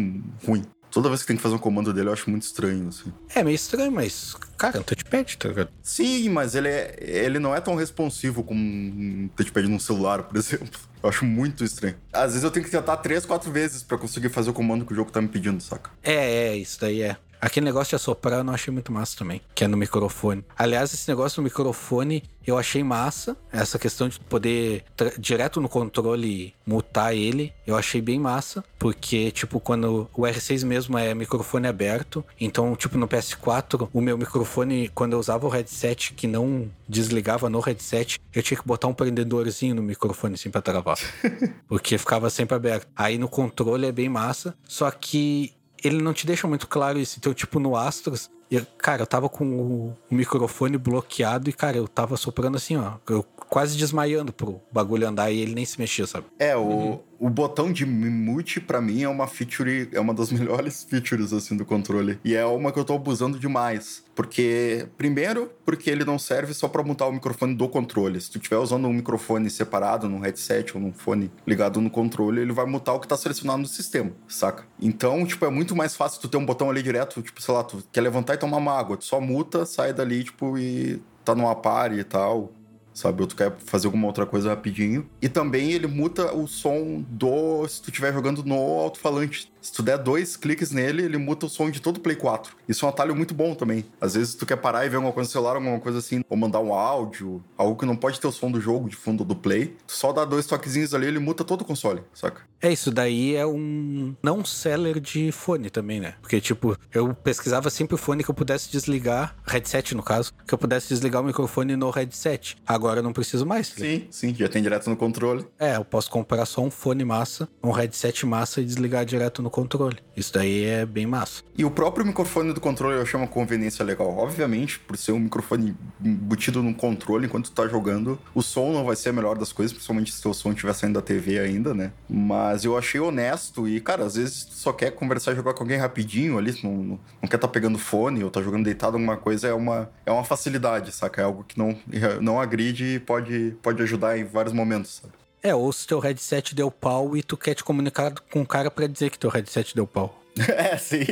[0.46, 0.62] ruim.
[0.90, 3.12] Toda vez que tem que fazer um comando dele, eu acho muito estranho, assim.
[3.34, 5.70] É meio estranho, mas, cara, é um touchpad, tá ligado?
[5.82, 10.36] Sim, mas ele, é, ele não é tão responsivo como um touchpad num celular, por
[10.36, 10.68] exemplo.
[11.02, 11.96] Eu acho muito estranho.
[12.12, 14.92] Às vezes eu tenho que tentar três, quatro vezes pra conseguir fazer o comando que
[14.92, 15.90] o jogo tá me pedindo, saca?
[16.02, 17.16] É, é, isso daí é.
[17.40, 20.44] Aquele negócio de assoprar eu não achei muito massa também, que é no microfone.
[20.58, 23.36] Aliás, esse negócio no microfone eu achei massa.
[23.52, 24.84] Essa questão de poder
[25.18, 28.64] direto no controle mutar ele, eu achei bem massa.
[28.78, 34.18] Porque, tipo, quando o R6 mesmo é microfone aberto, então, tipo, no PS4, o meu
[34.18, 38.88] microfone, quando eu usava o headset que não desligava no headset, eu tinha que botar
[38.88, 40.98] um prendedorzinho no microfone assim pra travar.
[41.68, 42.88] porque ficava sempre aberto.
[42.96, 47.16] Aí no controle é bem massa, só que ele não te deixa muito claro isso.
[47.18, 51.76] Então, tipo, no Astros, eu- cara, eu tava com o, o microfone bloqueado e, cara,
[51.76, 52.94] eu tava soprando assim, ó.
[53.08, 56.26] Eu quase desmaiando pro bagulho andar e ele nem se mexia, sabe?
[56.38, 60.82] É, o, o botão de mute, pra mim, é uma feature, é uma das melhores
[60.84, 62.18] features, assim, do controle.
[62.24, 64.02] E é uma que eu tô abusando demais.
[64.14, 68.18] Porque, primeiro, porque ele não serve só pra mutar o microfone do controle.
[68.18, 72.40] Se tu estiver usando um microfone separado num headset ou num fone ligado no controle,
[72.40, 74.64] ele vai mutar o que tá selecionado no sistema, saca?
[74.80, 77.62] Então, tipo, é muito mais fácil tu ter um botão ali direto, tipo, sei lá,
[77.62, 81.34] tu quer levantar e tomar uma água, tu só muta, sai dali, tipo, e tá
[81.34, 82.50] numa pare e tal
[82.92, 83.22] sabe?
[83.22, 85.08] Ou tu quer fazer alguma outra coisa rapidinho.
[85.20, 87.66] E também ele muta o som do.
[87.68, 89.50] Se tu estiver jogando no alto-falante.
[89.60, 92.54] Se tu der dois cliques nele, ele muta o som de todo o Play 4.
[92.68, 93.84] Isso é um atalho muito bom também.
[94.00, 96.36] Às vezes tu quer parar e ver alguma coisa no celular, alguma coisa assim, ou
[96.36, 99.36] mandar um áudio, algo que não pode ter o som do jogo de fundo do
[99.36, 99.76] Play.
[99.86, 102.42] Tu só dá dois toquezinhos ali, ele muta todo o console, saca?
[102.62, 106.14] É, isso daí é um não seller de fone também, né?
[106.20, 110.52] Porque, tipo, eu pesquisava sempre o fone que eu pudesse desligar, headset no caso, que
[110.52, 112.56] eu pudesse desligar o microfone no headset.
[112.66, 113.74] Agora eu não preciso mais.
[113.76, 113.86] né?
[113.86, 115.46] Sim, sim, já tem direto no controle.
[115.58, 119.49] É, eu posso comprar só um fone massa, um headset massa e desligar direto no
[119.50, 119.98] controle.
[120.16, 121.42] Isso daí é bem massa.
[121.56, 124.16] E o próprio microfone do controle eu achei uma conveniência legal.
[124.16, 128.84] Obviamente, por ser um microfone embutido num controle enquanto tu tá jogando, o som não
[128.84, 131.74] vai ser a melhor das coisas, principalmente se o som estiver saindo da TV ainda,
[131.74, 131.92] né?
[132.08, 135.62] Mas eu achei honesto e, cara, às vezes tu só quer conversar e jogar com
[135.62, 139.16] alguém rapidinho ali, não, não, não quer tá pegando fone ou tá jogando deitado alguma
[139.16, 141.22] coisa, é uma, é uma facilidade, saca?
[141.22, 141.76] É algo que não,
[142.20, 145.19] não agride e pode, pode ajudar em vários momentos, sabe?
[145.42, 148.70] É, ou se teu headset deu pau e tu quer te comunicar com o cara
[148.70, 150.20] pra dizer que teu headset deu pau.
[150.48, 151.04] é, sim.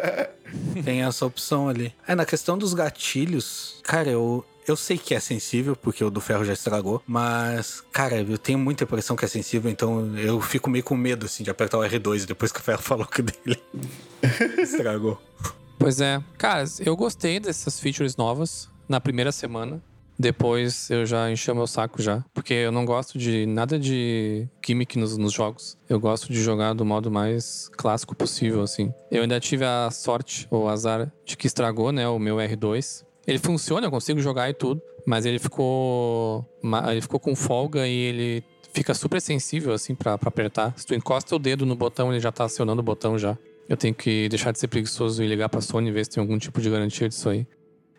[0.84, 1.92] Tem essa opção ali.
[2.06, 6.20] É, na questão dos gatilhos, cara, eu, eu sei que é sensível, porque o do
[6.20, 10.68] ferro já estragou, mas, cara, eu tenho muita impressão que é sensível, então eu fico
[10.70, 13.24] meio com medo, assim, de apertar o R2 depois que o ferro falou que o
[13.24, 13.62] dele
[14.58, 15.20] estragou.
[15.78, 16.22] Pois é.
[16.38, 19.82] Cara, eu gostei dessas features novas na primeira semana.
[20.18, 22.24] Depois eu já enchi o meu saco já.
[22.32, 25.76] Porque eu não gosto de nada de gimmick nos, nos jogos.
[25.88, 28.92] Eu gosto de jogar do modo mais clássico possível, assim.
[29.10, 33.04] Eu ainda tive a sorte, ou azar, de que estragou, né, o meu R2.
[33.26, 34.80] Ele funciona, eu consigo jogar e tudo.
[35.06, 36.44] Mas ele ficou.
[36.90, 40.74] Ele ficou com folga e ele fica super sensível, assim, pra apertar.
[40.76, 43.38] Se tu encosta o dedo no botão, ele já tá acionando o botão já.
[43.68, 46.20] Eu tenho que deixar de ser preguiçoso e ligar pra Sony e ver se tem
[46.20, 47.46] algum tipo de garantia disso aí.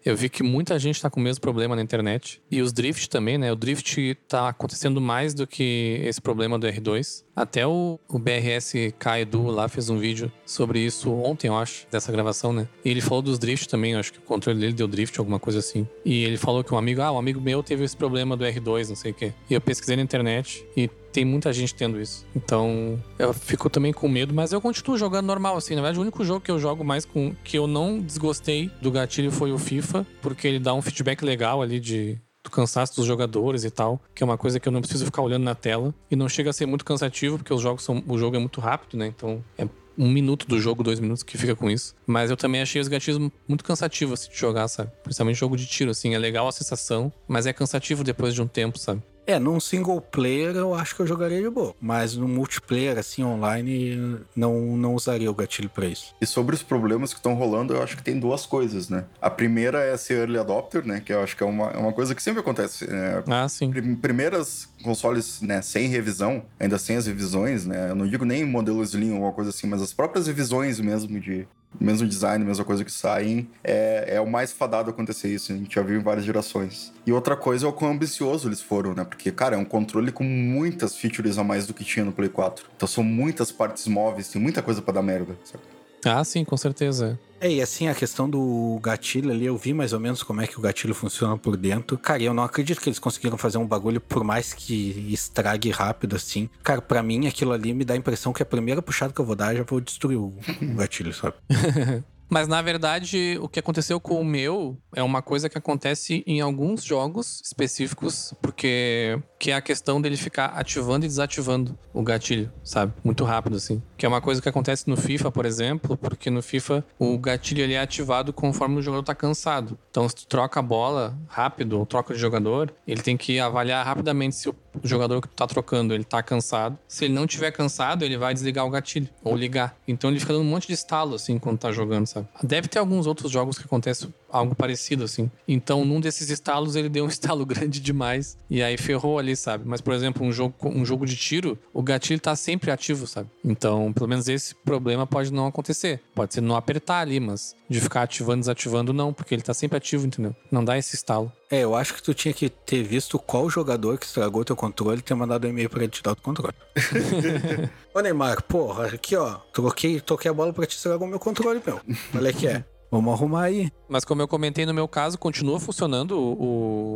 [0.06, 2.42] Eu vi que muita gente tá com o mesmo problema na internet.
[2.50, 3.52] E os drift também, né?
[3.52, 7.24] O drift tá acontecendo mais do que esse problema do R2.
[7.36, 8.74] Até o, o BRS
[9.20, 12.68] Edu lá fez um vídeo sobre isso ontem, eu acho, dessa gravação, né?
[12.84, 15.40] E ele falou dos drift também, eu acho que o controle dele deu drift, alguma
[15.40, 15.88] coisa assim.
[16.04, 18.90] E ele falou que um amigo, ah, um amigo meu teve esse problema do R2,
[18.90, 19.34] não sei o quê.
[19.50, 22.24] E eu pesquisei na internet e tem muita gente tendo isso.
[22.36, 25.74] Então, eu fico também com medo, mas eu continuo jogando normal, assim.
[25.74, 27.34] Na verdade, o único jogo que eu jogo mais com.
[27.44, 31.60] que eu não desgostei do gatilho foi o FIFA, porque ele dá um feedback legal
[31.60, 32.20] ali de.
[32.44, 35.24] Do cansaço dos jogadores e tal, que é uma coisa que eu não preciso ficar
[35.24, 35.94] olhando na tela.
[36.10, 38.62] E não chega a ser muito cansativo, porque os jogos são, o jogo é muito
[38.62, 39.08] rápido, né?
[39.08, 41.96] Então é um minuto do jogo, dois minutos que fica com isso.
[42.06, 44.92] Mas eu também achei os gatilhos muito cansativos assim, de jogar, sabe?
[45.04, 46.14] Principalmente jogo de tiro, assim.
[46.14, 49.02] É legal a sensação, mas é cansativo depois de um tempo, sabe?
[49.28, 51.76] É, num single player eu acho que eu jogaria de boa.
[51.82, 56.16] Mas no multiplayer, assim, online, não, não usaria o gatilho pra isso.
[56.22, 59.04] E sobre os problemas que estão rolando, eu acho que tem duas coisas, né?
[59.22, 61.02] A primeira é ser early adopter, né?
[61.06, 62.88] Que eu acho que é uma, é uma coisa que sempre acontece.
[62.90, 63.22] né?
[63.28, 63.70] Ah, sim.
[63.70, 67.90] Prim- Primeiras consoles, né, sem revisão, ainda sem as revisões, né?
[67.90, 71.20] Eu não digo nem modelo Slim ou alguma coisa assim, mas as próprias revisões mesmo
[71.20, 71.46] de
[71.80, 75.52] mesmo design, mesma coisa que saem, é, é o mais fadado acontecer isso.
[75.52, 76.94] A gente já viu em várias gerações.
[77.06, 79.04] E outra coisa é o quão ambicioso eles foram, né?
[79.04, 82.30] Porque, cara, é um controle com muitas features a mais do que tinha no Play
[82.30, 82.66] 4.
[82.76, 85.64] Então são muitas partes móveis, tem muita coisa pra dar merda, sabe?
[86.06, 87.20] Ah, sim, com certeza.
[87.40, 90.48] É, e assim, a questão do gatilho ali, eu vi mais ou menos como é
[90.48, 91.98] que o gatilho funciona por dentro.
[91.98, 96.16] Cara, eu não acredito que eles conseguiram fazer um bagulho, por mais que estrague rápido
[96.16, 96.50] assim.
[96.64, 99.26] Cara, pra mim aquilo ali me dá a impressão que a primeira puxada que eu
[99.26, 101.36] vou dar, já vou destruir o, o gatilho, sabe?
[102.30, 106.42] Mas na verdade, o que aconteceu com o meu é uma coisa que acontece em
[106.42, 112.52] alguns jogos específicos, porque que é a questão dele ficar ativando e desativando o gatilho,
[112.64, 112.94] sabe?
[113.04, 113.82] Muito rápido assim.
[113.96, 117.62] Que é uma coisa que acontece no FIFA, por exemplo, porque no FIFA o gatilho
[117.62, 119.78] ele é ativado conforme o jogador tá cansado.
[119.90, 123.86] Então, se tu troca a bola rápido ou troca de jogador, ele tem que avaliar
[123.86, 126.78] rapidamente se o jogador que tu tá trocando ele tá cansado.
[126.88, 129.76] Se ele não tiver cansado, ele vai desligar o gatilho ou ligar.
[129.88, 132.17] Então ele fica dando um monte de estalo assim quando tá jogando, sabe?
[132.42, 135.30] Deve ter alguns outros jogos que acontece algo parecido assim.
[135.48, 139.64] Então, num desses estalos ele deu um estalo grande demais e aí ferrou ali, sabe?
[139.66, 143.30] Mas por exemplo, um jogo um jogo de tiro, o gatilho tá sempre ativo, sabe?
[143.44, 146.02] Então, pelo menos esse problema pode não acontecer.
[146.16, 149.78] Pode ser não apertar ali, mas de ficar ativando, desativando não, porque ele tá sempre
[149.78, 150.36] ativo, entendeu?
[150.52, 151.32] Não dá esse estalo.
[151.50, 155.00] É, eu acho que tu tinha que ter visto qual jogador que estragou teu controle
[155.00, 156.54] e ter mandado um e-mail pra ele te dar o controle.
[157.94, 161.62] Ô Neymar, porra, aqui ó, troquei, toquei a bola pra te estragar o meu controle,
[161.66, 161.80] meu.
[162.14, 162.66] Olha que é.
[162.90, 163.70] Vamos arrumar aí.
[163.90, 166.34] Mas como eu comentei no meu caso, continua funcionando o,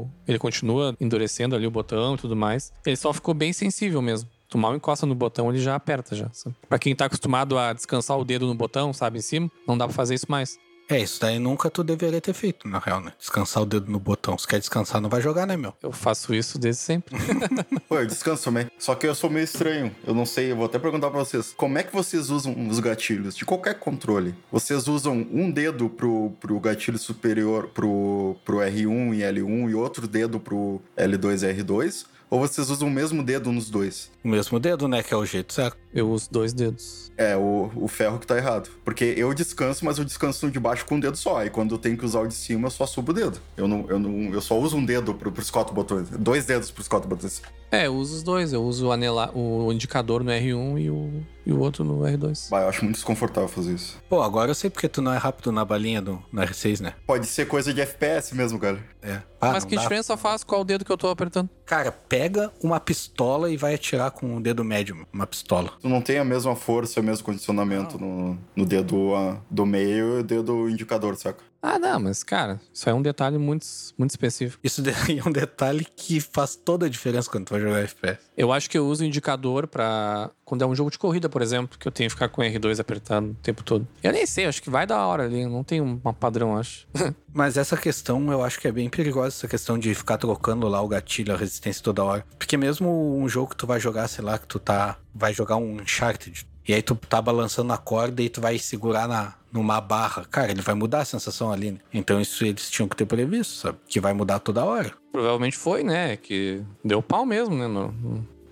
[0.03, 2.71] o- ele continua endurecendo ali o botão e tudo mais.
[2.85, 4.29] Ele só ficou bem sensível mesmo.
[4.49, 6.29] Tu mal encosta no botão, ele já aperta já.
[6.33, 6.55] Sabe?
[6.67, 9.85] Pra quem tá acostumado a descansar o dedo no botão, sabe, em cima, não dá
[9.85, 10.57] pra fazer isso mais.
[10.91, 13.13] É, isso daí nunca tu deveria ter feito, na real, né?
[13.17, 14.37] Descansar o dedo no botão.
[14.37, 15.73] Se quer descansar, não vai jogar, né, meu?
[15.81, 17.15] Eu faço isso desde sempre.
[17.87, 18.69] Pô, eu descanso também.
[18.77, 19.95] Só que eu sou meio estranho.
[20.05, 21.53] Eu não sei, eu vou até perguntar pra vocês.
[21.55, 24.35] Como é que vocês usam os gatilhos de qualquer controle?
[24.51, 30.05] Vocês usam um dedo pro, pro gatilho superior, pro, pro R1 e L1 e outro
[30.05, 32.05] dedo pro L2 e R2?
[32.31, 34.09] Ou vocês usam o mesmo dedo nos dois?
[34.23, 35.03] O mesmo dedo, né?
[35.03, 35.77] Que é o jeito certo.
[35.93, 37.11] Eu uso dois dedos.
[37.17, 38.69] É, o, o ferro que tá errado.
[38.85, 41.43] Porque eu descanso, mas eu descanso de baixo com um dedo só.
[41.43, 43.37] E quando eu tenho que usar o de cima, eu só subo o dedo.
[43.57, 46.07] Eu não, eu não, eu só uso um dedo pro, pros quatro botões.
[46.09, 47.41] Dois dedos pros quatro botões.
[47.71, 48.51] É, eu uso os dois.
[48.51, 52.49] Eu uso o, anela, o indicador no R1 e o, e o outro no R2.
[52.49, 53.97] Bah, eu acho muito desconfortável fazer isso.
[54.09, 56.93] Pô, agora eu sei porque tu não é rápido na balinha do, no R6, né?
[57.07, 58.83] Pode ser coisa de FPS mesmo, cara.
[59.01, 59.21] É.
[59.39, 59.81] Ah, Mas que dá.
[59.81, 61.49] diferença faz qual dedo que eu tô apertando?
[61.65, 65.71] Cara, pega uma pistola e vai atirar com o dedo médio, uma pistola.
[65.79, 70.17] Tu não tem a mesma força, o mesmo condicionamento no, no dedo ah, do meio
[70.17, 71.50] e o dedo indicador, saca?
[71.61, 73.65] Ah, não, mas cara, isso é um detalhe muito,
[73.97, 74.59] muito específico.
[74.63, 78.19] Isso daí é um detalhe que faz toda a diferença quando tu vai jogar FPS.
[78.35, 80.31] Eu acho que eu uso o indicador pra.
[80.43, 82.43] Quando é um jogo de corrida, por exemplo, que eu tenho que ficar com o
[82.43, 83.87] R2 apertado o tempo todo.
[84.03, 85.45] Eu nem sei, acho que vai da hora ali.
[85.45, 86.87] Não tem um padrão, acho.
[87.33, 90.81] Mas essa questão eu acho que é bem perigosa, essa questão de ficar trocando lá
[90.81, 92.25] o gatilho, a resistência toda hora.
[92.37, 94.97] Porque mesmo um jogo que tu vai jogar, sei lá, que tu tá.
[95.13, 96.47] Vai jogar um Uncharted.
[96.67, 100.25] E aí tu tá balançando a corda e tu vai segurar na, numa barra.
[100.29, 101.79] Cara, ele vai mudar a sensação ali, né?
[101.93, 103.77] Então isso eles tinham que ter previsto, sabe?
[103.87, 104.93] Que vai mudar toda hora.
[105.11, 106.17] Provavelmente foi, né?
[106.17, 107.67] Que deu pau mesmo, né?
[107.67, 107.93] Não,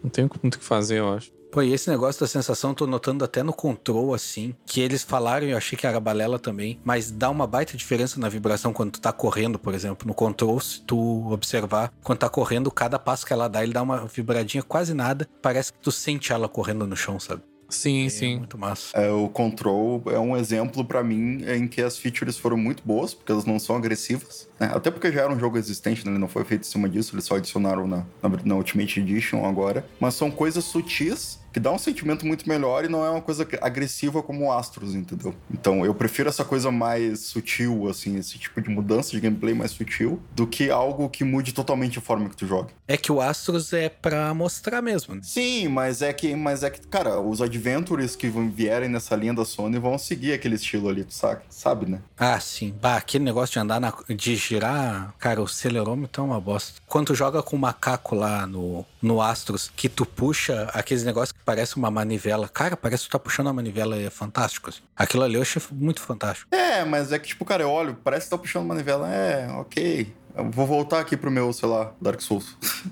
[0.03, 1.31] não, tem muito o que fazer, eu acho.
[1.51, 5.47] Pô, e esse negócio da sensação, tô notando até no control, assim, que eles falaram,
[5.47, 9.01] eu achei que era balela também, mas dá uma baita diferença na vibração quando tu
[9.01, 10.07] tá correndo, por exemplo.
[10.07, 13.81] No control, se tu observar, quando tá correndo, cada passo que ela dá, ele dá
[13.81, 15.27] uma vibradinha quase nada.
[15.41, 17.41] Parece que tu sente ela correndo no chão, sabe?
[17.69, 18.37] Sim, É sim.
[18.37, 18.97] muito massa.
[18.97, 23.13] É, o Control é um exemplo pra mim em que as features foram muito boas,
[23.13, 24.47] porque elas não são agressivas.
[24.59, 24.71] né?
[24.73, 26.11] Até porque já era um jogo existente, né?
[26.11, 29.45] ele não foi feito em cima disso, eles só adicionaram na, na, na Ultimate Edition
[29.45, 29.85] agora.
[29.99, 33.47] Mas são coisas sutis que dá um sentimento muito melhor e não é uma coisa
[33.61, 35.33] agressiva como o Astros, entendeu?
[35.51, 39.71] Então eu prefiro essa coisa mais sutil, assim, esse tipo de mudança de gameplay mais
[39.71, 42.69] sutil, do que algo que mude totalmente a forma que tu joga.
[42.87, 45.21] É que o Astros é pra mostrar mesmo, né?
[45.23, 49.45] Sim, mas é que, mas é que, cara, os Adventures que vierem nessa linha da
[49.45, 52.01] Sony vão seguir aquele estilo ali, tu sabe, sabe, né?
[52.17, 52.73] Ah, sim.
[52.81, 53.93] Bah, aquele negócio de andar na.
[54.07, 56.81] de girar, cara, o acelerômetro é uma bosta.
[56.87, 61.37] Quando tu joga com o macaco lá no, no Astros, que tu puxa aqueles negócios
[61.49, 62.47] parece uma manivela.
[62.47, 64.69] Cara, parece que tu tá puxando uma manivela e é fantástico.
[64.69, 64.81] Assim.
[64.95, 66.47] Aquilo ali eu achei muito fantástico.
[66.53, 69.11] É, mas é que, tipo, cara, eu olho, parece que tá puxando uma manivela.
[69.11, 70.13] É, ok.
[70.35, 72.55] Eu vou voltar aqui pro meu, sei lá, Dark Souls.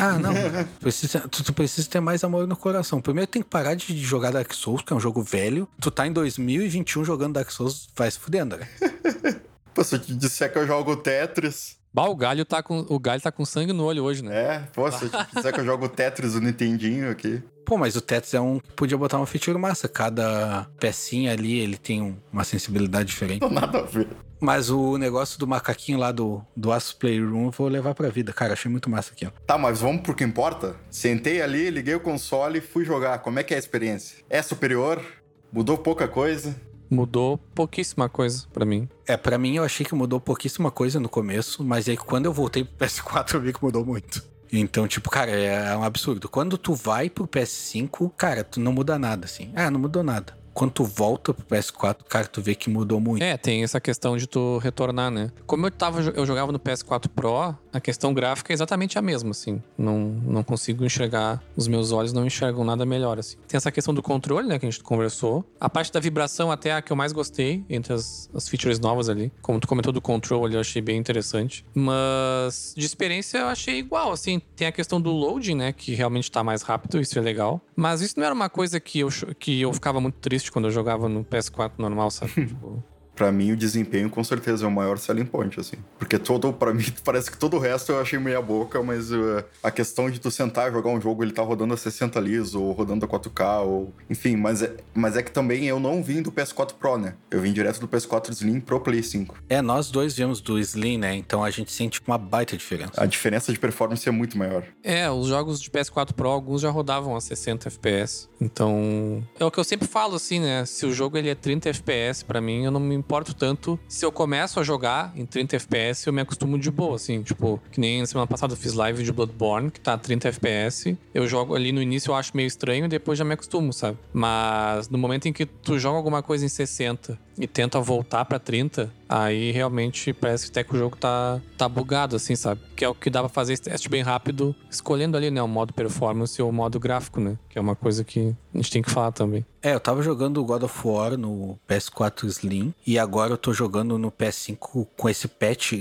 [0.00, 0.32] Ah, não.
[0.80, 3.00] Precisa, tu, tu precisa ter mais amor no coração.
[3.00, 5.68] Primeiro tem que parar de jogar Dark Souls, que é um jogo velho.
[5.80, 8.66] Tu tá em 2021 jogando Dark Souls, vai se fudendo, né?
[9.72, 11.76] Pô, se eu te disser que eu jogo Tetris.
[11.96, 14.36] Bah, o galho tá com, o galho tá com sangue no olho hoje, né?
[14.38, 17.42] É, pô, se disser que eu jogo Tetris no Nintendinho aqui.
[17.64, 19.88] Pô, mas o Tetris é um que podia botar uma feature massa.
[19.88, 23.40] Cada pecinha ali, ele tem um- uma sensibilidade diferente.
[23.40, 24.08] Não nada a ver.
[24.38, 28.30] Mas o negócio do macaquinho lá do, do Astros Playroom eu vou levar pra vida.
[28.30, 29.32] Cara, achei muito massa aquilo.
[29.46, 30.76] Tá, mas vamos pro que importa?
[30.90, 33.20] Sentei ali, liguei o console e fui jogar.
[33.20, 34.18] Como é que é a experiência?
[34.28, 35.02] É superior?
[35.50, 36.54] Mudou pouca coisa?
[36.88, 38.88] Mudou pouquíssima coisa pra mim.
[39.06, 42.32] É, pra mim eu achei que mudou pouquíssima coisa no começo, mas aí quando eu
[42.32, 44.22] voltei pro PS4 eu vi que mudou muito.
[44.52, 46.28] Então, tipo, cara, é um absurdo.
[46.28, 49.50] Quando tu vai pro PS5, cara, tu não muda nada, assim.
[49.54, 50.36] Ah, não mudou nada.
[50.56, 53.22] Quando tu volta pro PS4, cara, tu vê que mudou muito.
[53.22, 55.30] É, tem essa questão de tu retornar, né?
[55.46, 59.32] Como eu tava, eu jogava no PS4 Pro, a questão gráfica é exatamente a mesma,
[59.32, 59.62] assim.
[59.76, 63.36] Não, não consigo enxergar, os meus olhos não enxergam nada melhor, assim.
[63.46, 65.44] Tem essa questão do controle, né, que a gente conversou.
[65.60, 69.10] A parte da vibração até a que eu mais gostei, entre as, as features novas
[69.10, 69.30] ali.
[69.42, 71.66] Como tu comentou do control ali, eu achei bem interessante.
[71.74, 74.40] Mas de experiência eu achei igual, assim.
[74.56, 77.60] Tem a questão do loading, né, que realmente tá mais rápido, isso é legal.
[77.76, 80.70] Mas isso não era uma coisa que eu, que eu ficava muito triste quando eu
[80.70, 82.32] jogava no PS4 normal, sabe?
[82.46, 82.82] tipo,
[83.16, 85.76] Pra mim, o desempenho com certeza é o maior selling point, assim.
[85.98, 89.42] Porque todo, pra mim, parece que todo o resto eu achei meia boca, mas uh,
[89.62, 92.62] a questão de tu sentar e jogar um jogo, ele tá rodando a 60 liso,
[92.62, 93.94] ou rodando a 4K, ou...
[94.10, 97.14] Enfim, mas é, mas é que também eu não vim do PS4 Pro, né?
[97.30, 99.42] Eu vim direto do PS4 Slim pro Play 5.
[99.48, 101.14] É, nós dois viemos do Slim, né?
[101.14, 102.92] Então a gente sente uma baita diferença.
[102.96, 104.64] A diferença de performance é muito maior.
[104.82, 108.28] É, os jogos de PS4 Pro, alguns já rodavam a 60 FPS.
[108.40, 110.64] Então, é o que eu sempre falo assim, né?
[110.66, 113.78] Se o jogo ele é 30 FPS, pra mim, eu não me importo tanto.
[113.88, 117.22] Se eu começo a jogar em 30 FPS, eu me acostumo de boa, assim.
[117.22, 120.98] Tipo, que nem semana passada eu fiz live de Bloodborne, que tá a 30 FPS.
[121.14, 123.96] Eu jogo ali no início, eu acho meio estranho, depois já me acostumo, sabe?
[124.12, 128.38] Mas no momento em que tu joga alguma coisa em 60 e tenta voltar pra
[128.38, 132.60] 30, aí realmente parece que até que o jogo tá, tá bugado, assim, sabe?
[132.74, 135.48] Que é o que dá pra fazer esse teste bem rápido, escolhendo ali, né, o
[135.48, 137.36] modo performance ou o modo gráfico, né?
[137.48, 139.44] Que é uma coisa que a gente tem que falar também.
[139.62, 143.98] É, eu tava jogando God of War no PS4 Slim e agora eu tô jogando
[143.98, 145.74] no PS5 com esse patch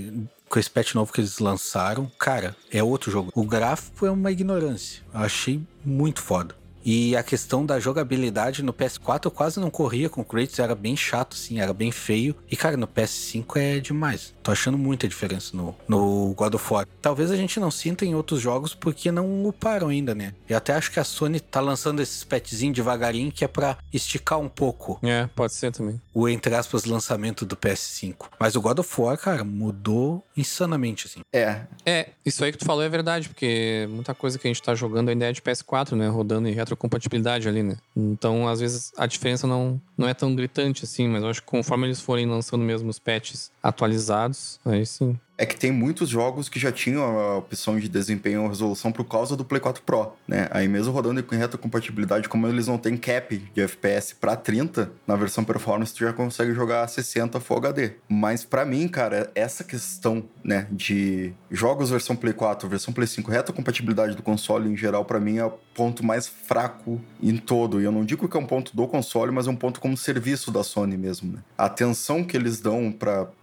[0.48, 3.32] com esse patch novo que eles lançaram, cara, é outro jogo.
[3.36, 5.02] O gráfico é uma ignorância.
[5.14, 6.56] Eu achei muito foda.
[6.86, 10.76] E a questão da jogabilidade no PS4 eu quase não corria com o Kratos, era
[10.76, 12.36] bem chato, assim, era bem feio.
[12.50, 14.34] E, cara, no PS5 é demais.
[14.44, 16.88] Tô achando muita diferença no, no God of War.
[17.02, 20.34] Talvez a gente não sinta em outros jogos porque não uparam ainda, né?
[20.48, 24.40] Eu até acho que a Sony tá lançando esses patchzinhos devagarinho que é pra esticar
[24.40, 26.00] um pouco É, pode ser também.
[26.14, 28.28] o, entre aspas, lançamento do PS5.
[28.40, 31.22] Mas o God of War, cara, mudou insanamente, assim.
[31.34, 34.62] É, É, isso aí que tu falou é verdade, porque muita coisa que a gente
[34.62, 36.08] tá jogando ainda é de PS4, né?
[36.08, 37.78] Rodando em retrocompatibilidade ali, né?
[37.96, 41.48] Então, às vezes, a diferença não, não é tão gritante assim, mas eu acho que
[41.48, 45.18] conforme eles forem lançando mesmo os patches atualizados, aí sim.
[45.38, 49.04] É que tem muitos jogos que já tinham a opção de desempenho ou resolução por
[49.04, 50.48] causa do Play 4 Pro, né?
[50.50, 55.16] Aí mesmo rodando com retrocompatibilidade, como eles não têm cap de FPS pra 30, na
[55.16, 57.92] versão performance tu já consegue jogar a 60 Full HD.
[58.08, 63.30] Mas pra mim, cara, essa questão, né, de jogos versão Play 4, versão Play 5,
[63.30, 67.82] retrocompatibilidade do console em geral, pra mim é o ponto mais fraco em todo.
[67.82, 69.98] E eu não digo que é um ponto do console, mas é um ponto como
[69.98, 71.40] serviço da Sony mesmo, né?
[71.58, 72.94] A atenção que eles dão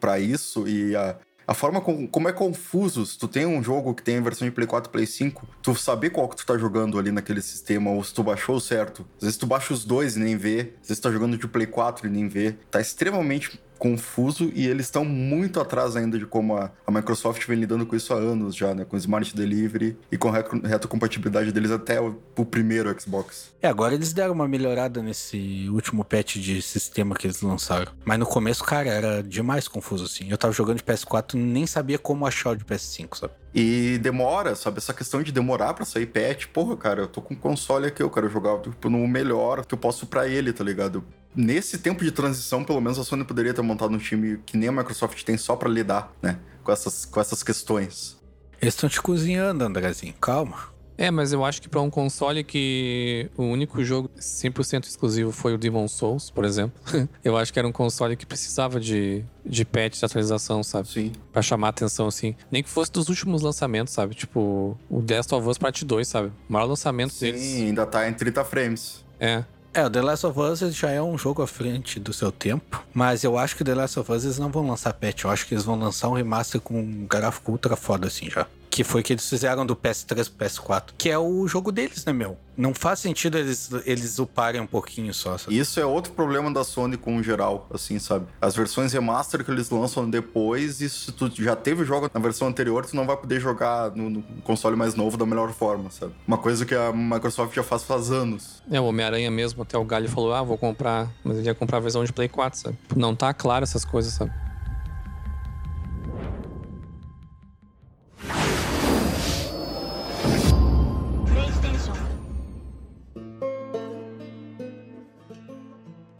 [0.00, 3.94] pra isso e a a forma com, como é confuso, se tu tem um jogo
[3.94, 6.98] que tem versão de Play 4 Play 5, tu saber qual que tu tá jogando
[6.98, 9.06] ali naquele sistema, ou se tu baixou certo.
[9.16, 11.48] Às vezes tu baixa os dois e nem vê, às vezes tu tá jogando de
[11.48, 12.54] Play 4 e nem vê.
[12.70, 17.58] Tá extremamente confuso e eles estão muito atrás ainda de como a, a Microsoft vem
[17.58, 18.84] lidando com isso há anos já, né?
[18.84, 23.52] Com Smart Delivery e com a retro- retrocompatibilidade deles até o, o primeiro Xbox.
[23.60, 27.90] É, agora eles deram uma melhorada nesse último patch de sistema que eles lançaram.
[28.04, 30.28] Mas no começo, cara, era demais confuso, assim.
[30.30, 33.32] Eu tava jogando de PS4 e nem sabia como achar o de PS5, sabe?
[33.54, 34.78] E demora, sabe?
[34.78, 36.46] Essa questão de demorar pra sair patch.
[36.46, 39.74] Porra, cara, eu tô com um console aqui, eu quero jogar tipo, no melhor que
[39.74, 41.04] eu posso pra ele, tá ligado?
[41.34, 44.68] Nesse tempo de transição, pelo menos a Sony poderia ter montado um time que nem
[44.68, 46.38] a Microsoft tem só pra lidar, né?
[46.62, 48.16] Com essas, com essas questões.
[48.60, 50.14] Eles estão te cozinhando, Andrezinho.
[50.20, 50.71] Calma.
[50.96, 55.54] É, mas eu acho que pra um console que o único jogo 100% exclusivo foi
[55.54, 56.78] o Demon Souls, por exemplo,
[57.24, 60.88] eu acho que era um console que precisava de, de patch, de atualização, sabe?
[60.88, 61.12] Sim.
[61.32, 62.34] Pra chamar a atenção, assim.
[62.50, 64.14] Nem que fosse dos últimos lançamentos, sabe?
[64.14, 66.28] Tipo, o Last of Us Part 2, sabe?
[66.48, 67.40] O maior lançamento deles.
[67.40, 69.04] Sim, ainda tá em 30 frames.
[69.18, 69.44] É.
[69.74, 72.84] É, o The Last of Us já é um jogo à frente do seu tempo,
[72.92, 75.30] mas eu acho que o The Last of Us eles não vão lançar patch, eu
[75.30, 78.46] acho que eles vão lançar um remaster com um gráfico ultra foda assim já.
[78.72, 82.12] Que foi que eles fizeram do PS3 pro PS4, que é o jogo deles, né,
[82.14, 82.38] meu?
[82.56, 85.36] Não faz sentido eles, eles uparem um pouquinho só.
[85.36, 85.58] sabe?
[85.58, 88.24] Isso é outro problema da Sony com o geral, assim, sabe?
[88.40, 92.18] As versões remaster que eles lançam depois, e se tu já teve o jogo na
[92.18, 95.90] versão anterior, tu não vai poder jogar no, no console mais novo da melhor forma,
[95.90, 96.14] sabe?
[96.26, 98.62] Uma coisa que a Microsoft já faz faz anos.
[98.70, 101.10] É, o Homem-Aranha mesmo, até o Galho falou, ah, vou comprar.
[101.22, 102.78] Mas ele ia comprar a versão de Play 4, sabe?
[102.96, 104.32] Não tá claro essas coisas, sabe?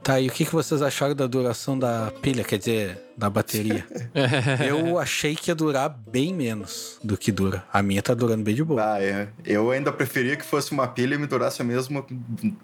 [0.03, 3.87] Tá, e o que, que vocês acharam da duração da pilha, quer dizer, da bateria?
[4.67, 7.65] eu achei que ia durar bem menos do que dura.
[7.73, 8.94] A minha tá durando bem de boa.
[8.94, 9.29] Ah, é.
[9.44, 12.05] Eu ainda preferia que fosse uma pilha e me durasse a mesma,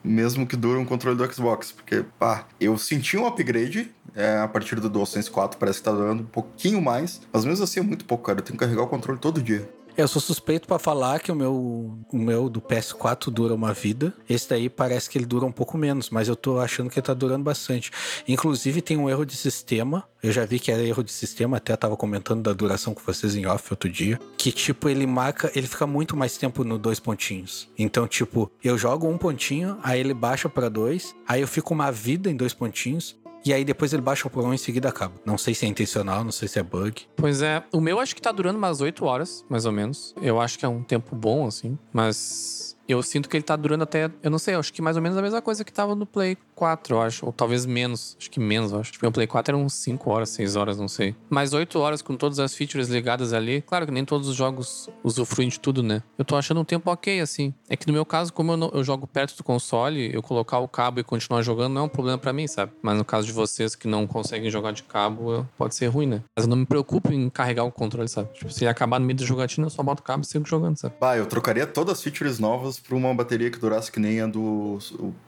[0.03, 1.71] mesmo que dure um controle do Xbox.
[1.71, 5.93] Porque, pá, eu senti um upgrade é, a partir do DualSense 4, parece que tá
[5.93, 7.21] durando um pouquinho mais.
[7.33, 8.41] Mas mesmo assim é muito pouco, cara.
[8.41, 9.69] Eu tenho que carregar o controle todo dia.
[9.99, 14.15] Eu sou suspeito para falar que o meu, o meu do PS4 dura uma vida.
[14.31, 17.05] Esse daí parece que ele dura um pouco menos, mas eu tô achando que ele
[17.05, 17.91] tá durando bastante.
[18.29, 20.05] Inclusive tem um erro de sistema.
[20.23, 23.35] Eu já vi que era erro de sistema, até tava comentando da duração com vocês
[23.35, 24.21] em off outro dia.
[24.37, 27.69] Que tipo, ele marca, ele fica muito mais tempo no dois pontinhos.
[27.77, 31.91] Então, tipo, eu jogo um pontinho, aí ele baixa para dois, aí eu fico uma
[31.91, 35.15] vida em dois pontinhos, e aí depois ele baixa o Pro e em seguida acaba.
[35.25, 37.07] Não sei se é intencional, não sei se é bug.
[37.17, 40.15] Pois é, o meu acho que tá durando umas 8 horas, mais ou menos.
[40.21, 43.83] Eu acho que é um tempo bom, assim, mas eu sinto que ele tá durando
[43.83, 44.11] até.
[44.23, 46.39] Eu não sei, acho que mais ou menos a mesma coisa que tava no Play
[46.55, 47.27] 4, eu acho.
[47.27, 48.17] Ou talvez menos.
[48.19, 48.93] Acho que menos, eu acho.
[48.93, 51.15] Tipo, o Play 4 era uns 5 horas, 6 horas, não sei.
[51.29, 53.63] Mais 8 horas com todas as features ligadas ali.
[53.63, 56.03] Claro que nem todos os jogos usufruem de tudo, né?
[56.17, 57.53] Eu tô achando um tempo ok, assim.
[57.69, 60.59] É que no meu caso, como eu, não, eu jogo perto do console, eu colocar
[60.59, 62.73] o cabo e continuar jogando não é um problema para mim, sabe?
[62.81, 66.23] Mas no caso de vocês que não conseguem jogar de cabo, pode ser ruim, né?
[66.35, 68.33] Mas eu não me preocupo em carregar o controle, sabe?
[68.33, 70.79] Tipo, se acabar no meio da jogatina, eu só boto o cabo e sigo jogando,
[70.79, 70.95] sabe?
[70.99, 74.21] Bah, eu trocaria todas as features novas por uma bateria que que durasse que nem
[74.21, 74.79] a do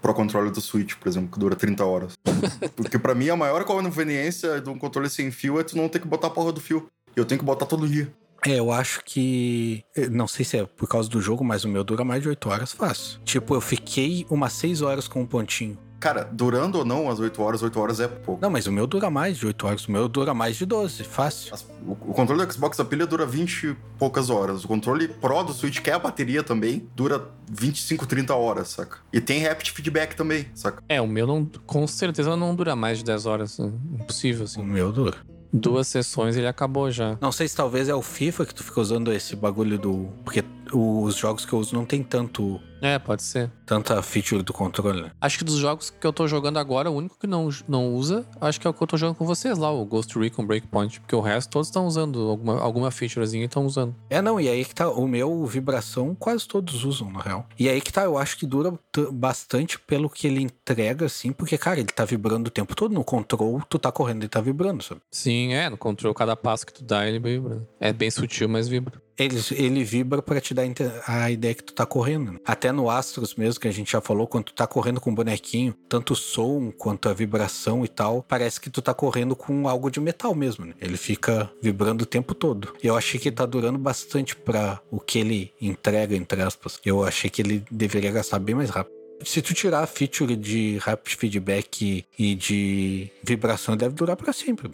[0.01, 2.15] Pro Controller do Switch, por exemplo, que dura 30 horas.
[2.77, 5.99] Porque para mim a maior conveniência de um controle sem fio é tu não ter
[5.99, 6.87] que botar a porra do fio.
[7.15, 8.11] Eu tenho que botar todo dia.
[8.47, 9.85] É, eu acho que.
[10.11, 12.49] Não sei se é por causa do jogo, mas o meu dura mais de 8
[12.49, 13.21] horas fácil.
[13.23, 15.77] Tipo, eu fiquei umas 6 horas com um pontinho.
[16.01, 18.41] Cara, durando ou não as 8 horas, 8 horas é pouco.
[18.41, 19.87] Não, mas o meu dura mais de 8 horas.
[19.87, 21.55] O meu dura mais de 12, fácil.
[21.87, 24.65] O, o controle do Xbox, a pilha dura 20 e poucas horas.
[24.65, 28.99] O controle Pro do Switch, que é a bateria também, dura 25, 30 horas, saca?
[29.13, 30.83] E tem Rapid Feedback também, saca?
[30.89, 33.59] É, o meu não, com certeza não dura mais de 10 horas.
[33.59, 33.71] Né?
[34.01, 34.63] Impossível, assim.
[34.63, 35.19] O meu dura.
[35.53, 37.19] Duas sessões ele acabou já.
[37.21, 40.09] Não sei se talvez é o FIFA que tu fica usando esse bagulho do.
[40.25, 40.43] Porque
[40.73, 43.51] os jogos que eu uso não tem tanto é, pode ser.
[43.67, 45.03] Tanta feature do controle.
[45.03, 45.11] Né?
[45.21, 48.27] Acho que dos jogos que eu tô jogando agora, o único que não, não usa,
[48.41, 51.01] acho que é o que eu tô jogando com vocês lá, o Ghost Recon Breakpoint.
[51.01, 53.95] Porque o resto todos estão usando alguma, alguma featurezinha e estão usando.
[54.09, 54.89] É, não, e aí que tá.
[54.91, 57.47] O meu vibração quase todos usam, na real.
[57.59, 58.73] E aí que tá, eu acho que dura
[59.13, 62.93] bastante pelo que ele entrega, assim, porque, cara, ele tá vibrando o tempo todo.
[62.93, 65.01] No control, tu tá correndo e tá vibrando, sabe?
[65.11, 67.67] Sim, é, no control, cada passo que tu dá, ele vibra.
[67.79, 69.01] É bem sutil, mas vibra.
[69.21, 70.65] Ele, ele vibra para te dar
[71.07, 72.33] a ideia que tu tá correndo.
[72.33, 72.39] Né?
[72.43, 75.15] Até no Astros mesmo, que a gente já falou, quando tu tá correndo com o
[75.15, 79.69] bonequinho, tanto o som quanto a vibração e tal, parece que tu tá correndo com
[79.69, 80.65] algo de metal mesmo.
[80.65, 80.75] Né?
[80.81, 82.75] Ele fica vibrando o tempo todo.
[82.83, 86.81] Eu achei que tá durando bastante para o que ele entrega, entre aspas.
[86.83, 88.95] Eu achei que ele deveria gastar bem mais rápido.
[89.23, 94.71] Se tu tirar a feature de rapid feedback e de vibração, deve durar para sempre.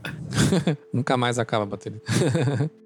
[0.90, 2.00] Nunca mais acaba a bateria.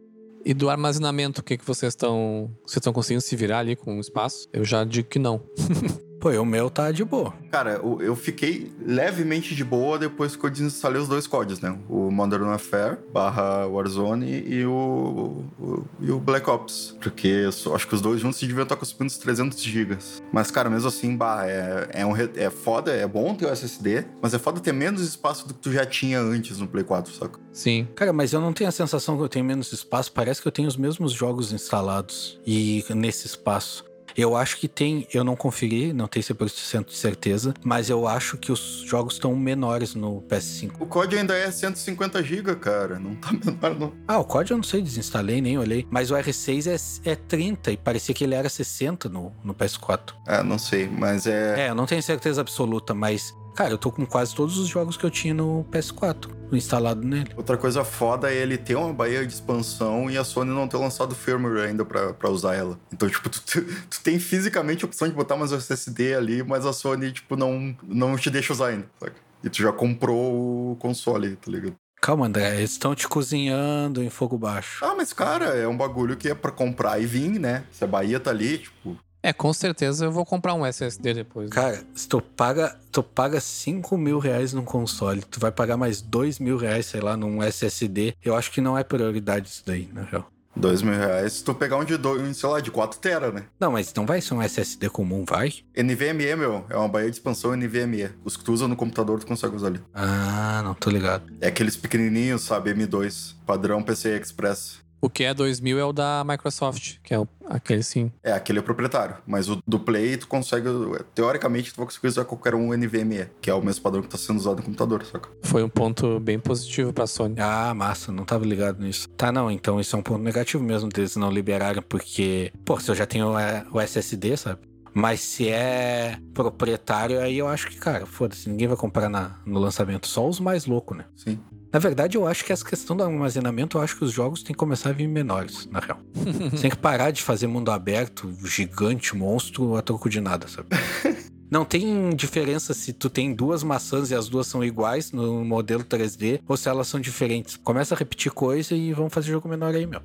[0.48, 2.48] E do armazenamento, o que, que vocês estão.
[2.64, 4.48] Vocês estão conseguindo se virar ali com o espaço?
[4.52, 5.42] Eu já digo que não.
[6.20, 7.34] Pô, o meu tá de boa.
[7.50, 11.76] Cara, eu fiquei levemente de boa depois que eu desinstalei os dois códigos, né?
[11.88, 16.96] O Modern Warfare barra Warzone e o, o, e o Black Ops.
[17.00, 20.22] Porque acho que os dois juntos deviam estar consumindo uns 300 gigas.
[20.32, 24.04] Mas, cara, mesmo assim, bah, é, é, um, é foda, é bom ter o SSD,
[24.20, 27.12] mas é foda ter menos espaço do que tu já tinha antes no Play 4,
[27.12, 27.38] saca?
[27.52, 27.86] Sim.
[27.94, 30.12] Cara, mas eu não tenho a sensação que eu tenho menos espaço.
[30.12, 33.84] Parece que eu tenho os mesmos jogos instalados e nesse espaço.
[34.16, 38.38] Eu acho que tem, eu não conferi, não tenho 100% de certeza, mas eu acho
[38.38, 40.72] que os jogos estão menores no PS5.
[40.80, 43.92] O COD ainda é 150 GB, cara, não tá menor não.
[44.08, 47.72] Ah, o COD eu não sei, desinstalei, nem olhei, mas o R6 é, é 30
[47.72, 50.14] e parecia que ele era 60 no, no PS4.
[50.26, 51.66] É, não sei, mas é...
[51.66, 54.98] É, eu não tenho certeza absoluta, mas Cara, eu tô com quase todos os jogos
[54.98, 57.32] que eu tinha no PS4 instalado nele.
[57.34, 60.76] Outra coisa foda é ele ter uma baía de expansão e a Sony não ter
[60.76, 62.78] lançado firmware ainda pra, usar ela.
[62.92, 66.66] Então, tipo, tu, tu, tu, tem fisicamente a opção de botar mais SSD ali, mas
[66.66, 69.16] a Sony, tipo, não, não te deixa usar ainda, saca?
[69.42, 71.74] E tu já comprou o console, tá ligado?
[72.02, 74.84] Calma, André, eles estão te cozinhando em fogo baixo.
[74.84, 77.64] Ah, mas cara, é um bagulho que é pra comprar e vir, né?
[77.72, 81.50] Se a Bahia tá ali, tipo, é, com certeza eu vou comprar um SSD depois.
[81.50, 81.54] Né?
[81.54, 86.00] Cara, se tu paga, tu paga 5 mil reais num console, tu vai pagar mais
[86.00, 89.90] 2 mil reais, sei lá, num SSD, eu acho que não é prioridade isso daí,
[89.92, 90.30] na real.
[90.54, 93.46] 2 mil reais se tu pegar um de, dois, sei lá, de 4 tera, né?
[93.58, 95.52] Não, mas não vai ser um SSD comum, vai?
[95.76, 96.64] NVMe, meu.
[96.70, 98.10] É uma baía de expansão NVMe.
[98.24, 99.80] Os que tu usa no computador, tu consegue usar ali.
[99.92, 101.30] Ah, não tô ligado.
[101.40, 102.72] É aqueles pequenininhos, sabe?
[102.72, 103.34] M2.
[103.44, 104.85] Padrão PCI Express.
[105.00, 108.10] O que é 2000 é o da Microsoft, que é o, aquele sim.
[108.22, 109.16] É, aquele é proprietário.
[109.26, 110.68] Mas o do Play, tu consegue.
[111.14, 114.18] Teoricamente, tu vai conseguir usar qualquer um NVMe, que é o mesmo padrão que tá
[114.18, 115.28] sendo usado no computador, saca?
[115.42, 117.36] Foi um ponto bem positivo pra Sony.
[117.38, 119.08] Ah, massa, não tava ligado nisso.
[119.10, 122.90] Tá, não, então isso é um ponto negativo mesmo deles não liberarem, porque, pô, se
[122.90, 124.60] eu já tenho é, o SSD, sabe?
[124.98, 129.60] Mas se é proprietário, aí eu acho que, cara, foda-se, ninguém vai comprar na, no
[129.60, 130.06] lançamento.
[130.06, 131.04] Só os mais loucos, né?
[131.14, 131.38] Sim.
[131.76, 134.54] Na verdade, eu acho que essa questão do armazenamento, eu acho que os jogos têm
[134.54, 136.00] que começar a vir menores, na real.
[136.14, 140.68] Você tem que parar de fazer mundo aberto, gigante, monstro, a troco de nada, sabe?
[141.50, 145.84] Não tem diferença se tu tem duas maçãs e as duas são iguais no modelo
[145.84, 147.58] 3D ou se elas são diferentes.
[147.58, 150.00] Começa a repetir coisa e vamos fazer jogo menor aí, meu.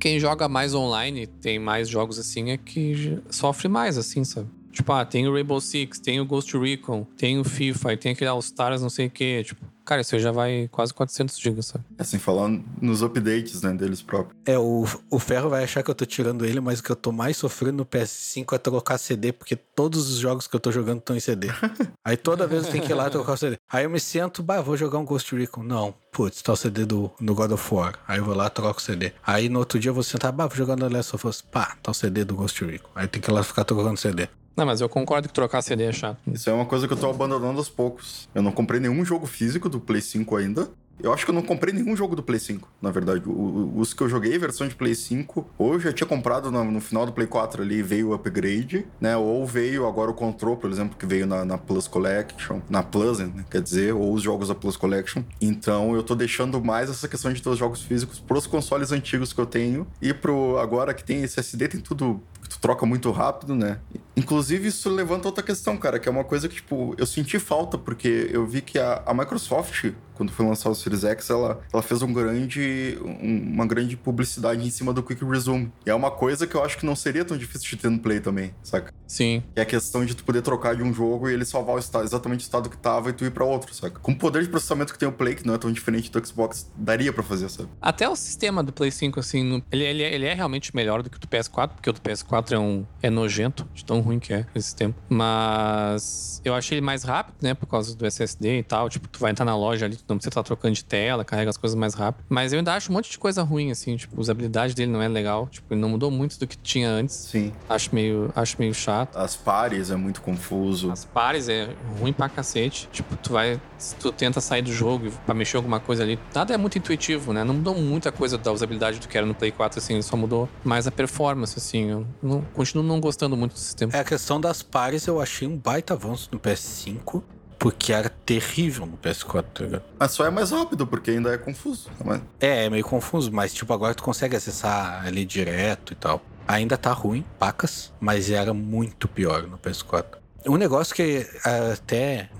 [0.00, 4.48] Quem joga mais online, tem mais jogos assim, é que sofre mais, assim, sabe?
[4.76, 8.12] Tipo, ah, tem o Rainbow Six, tem o Ghost Recon, tem o FIFA, e tem
[8.12, 9.42] aquele All Stars, não sei o que.
[9.42, 11.82] Tipo, cara, isso aí já vai quase 400 GB, sabe?
[11.98, 14.38] Assim, falando nos updates, né, deles próprios.
[14.44, 16.96] É, o, o Ferro vai achar que eu tô tirando ele, mas o que eu
[16.96, 20.70] tô mais sofrendo no PS5 é trocar CD, porque todos os jogos que eu tô
[20.70, 21.48] jogando estão em CD.
[22.04, 23.56] Aí toda vez eu tenho que ir lá trocar o CD.
[23.72, 25.62] Aí eu me sento, bah, vou jogar um Ghost Recon.
[25.62, 27.98] Não, putz, tá o CD do, do God of War.
[28.06, 29.14] Aí eu vou lá, troco o CD.
[29.26, 31.40] Aí no outro dia eu vou sentar, bah, vou jogar no Last of Us.
[31.40, 32.90] Pá, tá o CD do Ghost Recon.
[32.94, 34.28] Aí tem que ir lá ficar trocando CD.
[34.56, 36.18] Não, mas eu concordo que trocar CD é chato.
[36.32, 38.28] Isso é uma coisa que eu tô abandonando aos poucos.
[38.34, 40.68] Eu não comprei nenhum jogo físico do Play 5 ainda.
[40.98, 43.22] Eu acho que eu não comprei nenhum jogo do Play 5, na verdade.
[43.28, 46.64] O- os que eu joguei, versão de Play 5, ou eu já tinha comprado no,
[46.64, 49.14] no final do Play 4 ali, veio o upgrade, né?
[49.14, 53.18] Ou veio agora o Control, por exemplo, que veio na, na Plus Collection, na Plus,
[53.18, 53.44] né?
[53.50, 55.22] quer dizer, ou os jogos da Plus Collection.
[55.38, 59.34] Então eu tô deixando mais essa questão de ter os jogos físicos pros consoles antigos
[59.34, 59.86] que eu tenho.
[60.00, 63.78] E pro agora que tem SSD, tem tudo tu troca muito rápido, né?
[64.16, 67.76] Inclusive, isso levanta outra questão, cara, que é uma coisa que, tipo, eu senti falta,
[67.76, 71.82] porque eu vi que a, a Microsoft, quando foi lançar o Series X, ela, ela
[71.82, 75.70] fez um grande, um- uma grande publicidade em cima do Quick Resume.
[75.84, 77.98] E é uma coisa que eu acho que não seria tão difícil de ter no
[77.98, 78.92] Play também, saca?
[79.06, 79.42] Sim.
[79.54, 82.04] É a questão de tu poder trocar de um jogo e ele salvar o estado,
[82.04, 84.00] exatamente o estado que tava e tu ir pra outro, saca?
[84.00, 86.26] Com o poder de processamento que tem o Play, que não é tão diferente do
[86.26, 87.68] Xbox, daria pra fazer, sabe?
[87.82, 91.16] Até o sistema do Play 5, assim, ele, ele, ele é realmente melhor do que
[91.18, 94.32] o do PS4, porque o do PS4 é, um, é nojento, de tão ruim que
[94.32, 94.94] é esse sistema.
[95.08, 98.88] Mas eu achei ele mais rápido, né, por causa do SSD e tal.
[98.88, 101.50] Tipo, tu vai entrar na loja ali, tu não precisa estar trocando de tela, carrega
[101.50, 102.24] as coisas mais rápido.
[102.28, 105.02] Mas eu ainda acho um monte de coisa ruim, assim, tipo, a usabilidade dele não
[105.02, 105.48] é legal.
[105.48, 107.14] Tipo, ele não mudou muito do que tinha antes.
[107.14, 107.52] Sim.
[107.68, 109.16] Acho meio, acho meio chato.
[109.16, 110.90] As pares é muito confuso.
[110.90, 111.68] As pares é
[111.98, 112.88] ruim pra cacete.
[112.92, 113.60] Tipo, tu vai.
[113.78, 117.32] Se tu tenta sair do jogo pra mexer alguma coisa ali, nada é muito intuitivo,
[117.32, 117.44] né?
[117.44, 120.48] Não mudou muita coisa da usabilidade do que era no Play 4, assim, só mudou
[120.64, 121.90] mais a performance, assim.
[121.90, 123.92] Eu não, continuo não gostando muito do sistema.
[123.94, 127.22] É a questão das pares, eu achei um baita avanço no PS5,
[127.58, 129.82] porque era terrível no PS4, tá ligado?
[129.98, 131.88] Mas só é mais rápido, porque ainda é confuso.
[132.04, 136.20] Mas- É, é meio confuso, mas tipo, agora tu consegue acessar ali direto e tal.
[136.46, 140.18] Ainda tá ruim, pacas, mas era muito pior no PS4.
[140.48, 142.30] Um negócio que é, até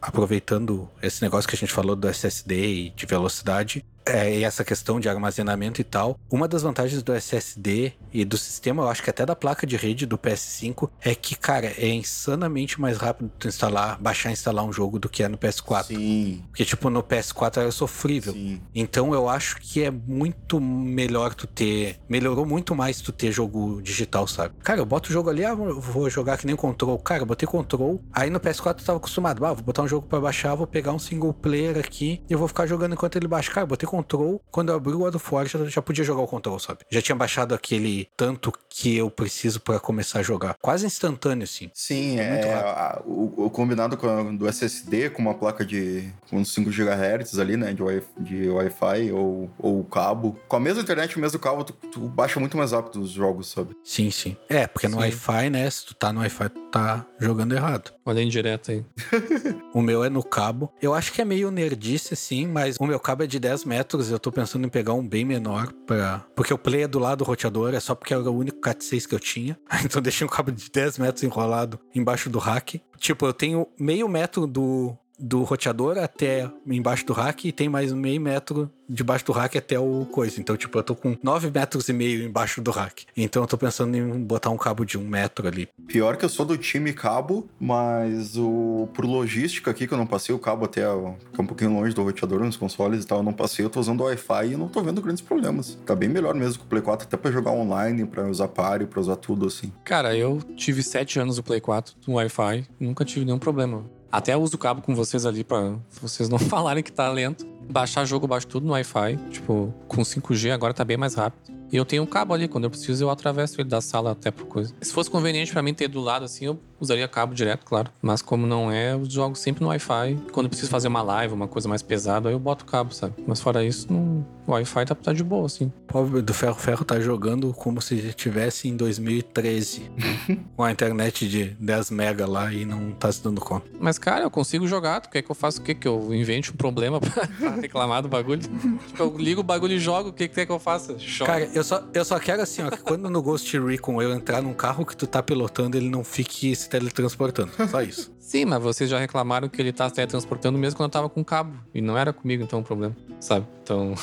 [0.00, 4.64] aproveitando esse negócio que a gente falou do SSD e de velocidade, é, e essa
[4.64, 9.02] questão de armazenamento e tal, uma das vantagens do SSD e do sistema, eu acho
[9.02, 13.30] que até da placa de rede do PS5, é que, cara, é insanamente mais rápido
[13.38, 15.84] tu instalar, baixar e instalar um jogo do que é no PS4.
[15.86, 18.32] Sim, Porque, tipo, no PS4 era sofrível.
[18.32, 18.60] sim.
[18.74, 21.98] Então eu acho que é muito melhor tu ter.
[22.08, 24.54] Melhorou muito mais tu ter jogo digital, sabe?
[24.62, 26.98] Cara, eu boto o jogo ali, ah, vou jogar que nem control.
[26.98, 28.02] Cara, eu botei control.
[28.12, 30.92] Aí no PS4 eu tava acostumado, ah, vou botar um jogo pra baixar, vou pegar
[30.92, 33.50] um single player aqui e eu vou ficar jogando enquanto ele baixa.
[33.50, 34.40] Cara, eu botei control.
[34.50, 36.80] Quando eu abri o of War, já, podia jogar o control, sabe?
[36.90, 40.56] Já tinha baixado aquele tanto que eu preciso pra começar a jogar.
[40.60, 41.70] Quase instantâneo, assim.
[41.74, 46.08] Sim, É é, a- o, o combinado com a- do SSD com uma placa de
[46.30, 50.36] com 5 GHz ali, né, de, wi- de Wi-Fi ou, ou cabo.
[50.48, 53.48] Com a mesma internet, o mesmo cabo, tu, tu baixa muito mais rápido os jogos,
[53.48, 53.74] sabe?
[53.84, 54.36] Sim, sim.
[54.48, 54.98] É, porque no.
[54.98, 55.68] Wi-Fi, né?
[55.70, 57.92] Se tu tá no Wi-Fi, tu tá jogando errado.
[58.04, 58.84] Olha indireto aí.
[59.72, 60.72] O meu é no cabo.
[60.80, 63.85] Eu acho que é meio nerdice, sim, mas o meu cabo é de 10 metros.
[63.94, 66.24] Eu tô pensando em pegar um bem menor pra.
[66.34, 69.06] Porque o play é do lado do roteador, é só porque era o único Cat6
[69.06, 69.58] que eu tinha.
[69.84, 72.82] Então deixei um cabo de 10 metros enrolado embaixo do rack.
[72.98, 74.96] Tipo, eu tenho meio metro do.
[75.18, 79.78] Do roteador até embaixo do rack e tem mais meio metro debaixo do rack até
[79.78, 80.40] o coisa.
[80.40, 83.06] Então, tipo, eu tô com 9 metros e meio embaixo do rack.
[83.16, 85.68] Então eu tô pensando em botar um cabo de um metro ali.
[85.86, 90.06] Pior que eu sou do time cabo, mas o por logística aqui, que eu não
[90.06, 93.18] passei o cabo até que é um pouquinho longe do roteador nos consoles e tal,
[93.18, 95.78] eu não passei, eu tô usando o Wi-Fi e não tô vendo grandes problemas.
[95.84, 98.86] Tá bem melhor mesmo que o Play 4, até pra jogar online, pra usar páreo,
[98.86, 99.72] pra usar tudo assim.
[99.84, 103.84] Cara, eu tive 7 anos do Play 4 no Wi-Fi, nunca tive nenhum problema.
[104.10, 107.46] Até uso o cabo com vocês ali pra vocês não falarem que tá lento.
[107.68, 109.16] Baixar jogo, baixo tudo no Wi-Fi.
[109.30, 111.56] Tipo, com 5G agora tá bem mais rápido.
[111.72, 114.30] E eu tenho um cabo ali, quando eu preciso eu atravesso ele da sala até
[114.30, 114.72] por coisa.
[114.80, 117.90] Se fosse conveniente pra mim ter do lado assim, eu usaria cabo direto, claro.
[118.00, 120.16] Mas como não é, eu jogo sempre no Wi-Fi.
[120.32, 122.94] Quando eu preciso fazer uma live, uma coisa mais pesada, aí eu boto o cabo,
[122.94, 123.14] sabe?
[123.26, 124.24] Mas fora isso, não...
[124.46, 125.66] o Wi-Fi tá, tá de boa, assim.
[125.66, 129.90] O pobre do Ferro Ferro tá jogando como se estivesse em 2013.
[130.56, 133.66] com a internet de 10 mega lá e não tá se dando conta.
[133.78, 135.00] Mas, cara, eu consigo jogar.
[135.00, 135.74] Tu quer que eu faça o quê?
[135.74, 138.40] Que eu invente um problema pra, pra reclamar do bagulho?
[138.40, 140.10] tipo, eu ligo o bagulho e jogo.
[140.10, 140.96] O que que quer que eu faça?
[141.24, 144.42] Cara, eu só, eu só quero assim, ó, que quando no Ghost Recon eu entrar
[144.42, 147.50] num carro que tu tá pilotando, ele não fique se teletransportando.
[147.68, 148.14] Só isso.
[148.26, 151.24] Sim, mas vocês já reclamaram que ele tá se teletransportando mesmo quando eu tava com
[151.24, 151.56] cabo.
[151.72, 152.96] E não era comigo, então, o problema.
[153.20, 153.46] Sabe?
[153.62, 153.94] Então,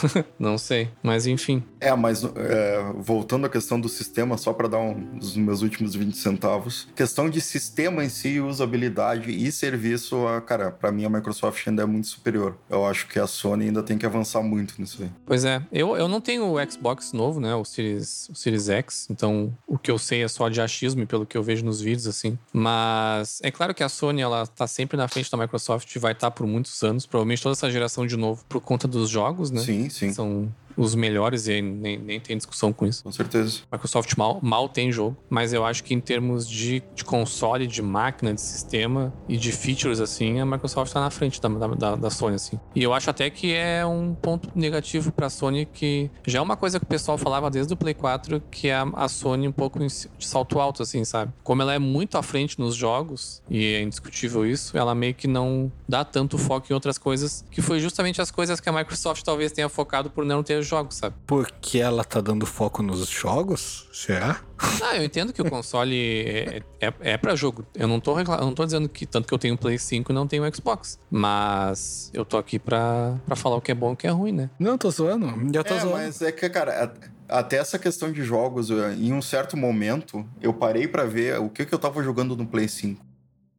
[0.44, 0.90] não sei.
[1.02, 1.64] Mas enfim.
[1.80, 5.96] É, mas é, voltando à questão do sistema, só para dar um, os meus últimos
[5.96, 6.88] 20 centavos.
[6.96, 11.86] Questão de sistema em si, usabilidade e serviço, cara, para mim a Microsoft ainda é
[11.86, 12.58] muito superior.
[12.70, 15.10] Eu acho que a Sony ainda tem que avançar muito nisso aí.
[15.26, 17.56] Pois é, eu, eu não tenho o Xbox novo, né?
[17.56, 19.08] O Series, o Series X.
[19.10, 22.08] Então, o que eu sei é só de achismo, pelo que eu vejo nos vídeos,
[22.08, 22.38] assim.
[22.52, 26.14] Mas é claro que a Sony, ela tá sempre na frente da Microsoft e vai
[26.14, 27.06] estar por muitos anos.
[27.06, 29.62] Provavelmente toda essa geração de novo, por conta dos jogos, né?
[29.62, 30.14] Sim, sim.
[30.14, 33.04] São um, os melhores e nem, nem tem discussão com isso.
[33.04, 33.62] Com certeza.
[33.72, 37.82] Microsoft mal, mal tem jogo, mas eu acho que em termos de, de console, de
[37.82, 42.10] máquina, de sistema e de features, assim, a Microsoft tá na frente da, da, da
[42.10, 42.60] Sony, assim.
[42.76, 46.56] E eu acho até que é um ponto negativo pra Sony, que já é uma
[46.56, 49.52] coisa que o pessoal falava desde o Play 4, que é a, a Sony um
[49.52, 51.32] pouco de salto alto, assim, sabe?
[51.44, 55.28] Como ela é muito à frente nos jogos, e é indiscutível isso, ela meio que
[55.28, 59.24] não dá tanto foco em outras coisas, que foi justamente as coisas que a Microsoft
[59.24, 61.16] talvez tenha focado por não ter jogos, sabe?
[61.28, 63.88] Porque ela tá dando foco nos jogos?
[63.94, 64.40] Será?
[64.82, 65.96] Ah, eu entendo que o console
[66.26, 67.66] é, é, é pra jogo.
[67.76, 70.12] Eu não, tô eu não tô dizendo que tanto que eu tenho um Play 5
[70.12, 70.98] e não tenho um Xbox.
[71.12, 74.10] Mas eu tô aqui pra, pra falar o que é bom e o que é
[74.10, 74.50] ruim, né?
[74.60, 75.28] Não, tô zoando.
[75.54, 75.98] Já tô É, zoando.
[75.98, 76.86] mas é que, cara,
[77.30, 81.40] a- até essa questão de jogos, eu- em um certo momento, eu parei pra ver
[81.40, 83.04] o que, que eu tava jogando no Play 5.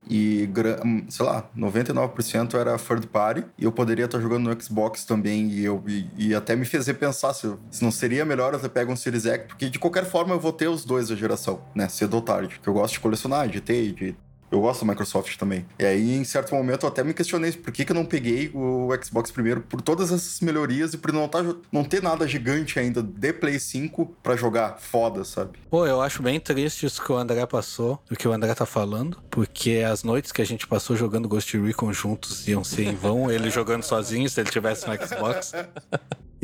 [0.09, 0.49] E,
[0.85, 3.45] hum, sei lá, 99% era third party.
[3.59, 5.49] E eu poderia estar jogando no Xbox também.
[5.49, 8.69] E, eu, e, e até me fez pensar se, se não seria melhor eu ter
[8.69, 9.47] pego um Series X.
[9.47, 11.89] Porque de qualquer forma eu vou ter os dois da geração, né?
[11.89, 12.61] Cedo ou tarde.
[12.63, 14.17] Que eu gosto de colecionar, de ter, de
[14.51, 15.67] eu gosto da Microsoft também.
[15.79, 18.51] E aí, em certo momento, eu até me questionei por que, que eu não peguei
[18.55, 21.39] o Xbox primeiro, por todas essas melhorias e por não, tá,
[21.73, 25.59] não ter nada gigante ainda de Play 5 pra jogar foda, sabe?
[25.71, 28.67] Pô, eu acho bem triste isso que o André passou, o que o André tá
[28.67, 32.95] falando, porque as noites que a gente passou jogando Ghost Recon juntos iam ser em
[32.95, 35.53] vão, ele jogando sozinho se ele tivesse no Xbox.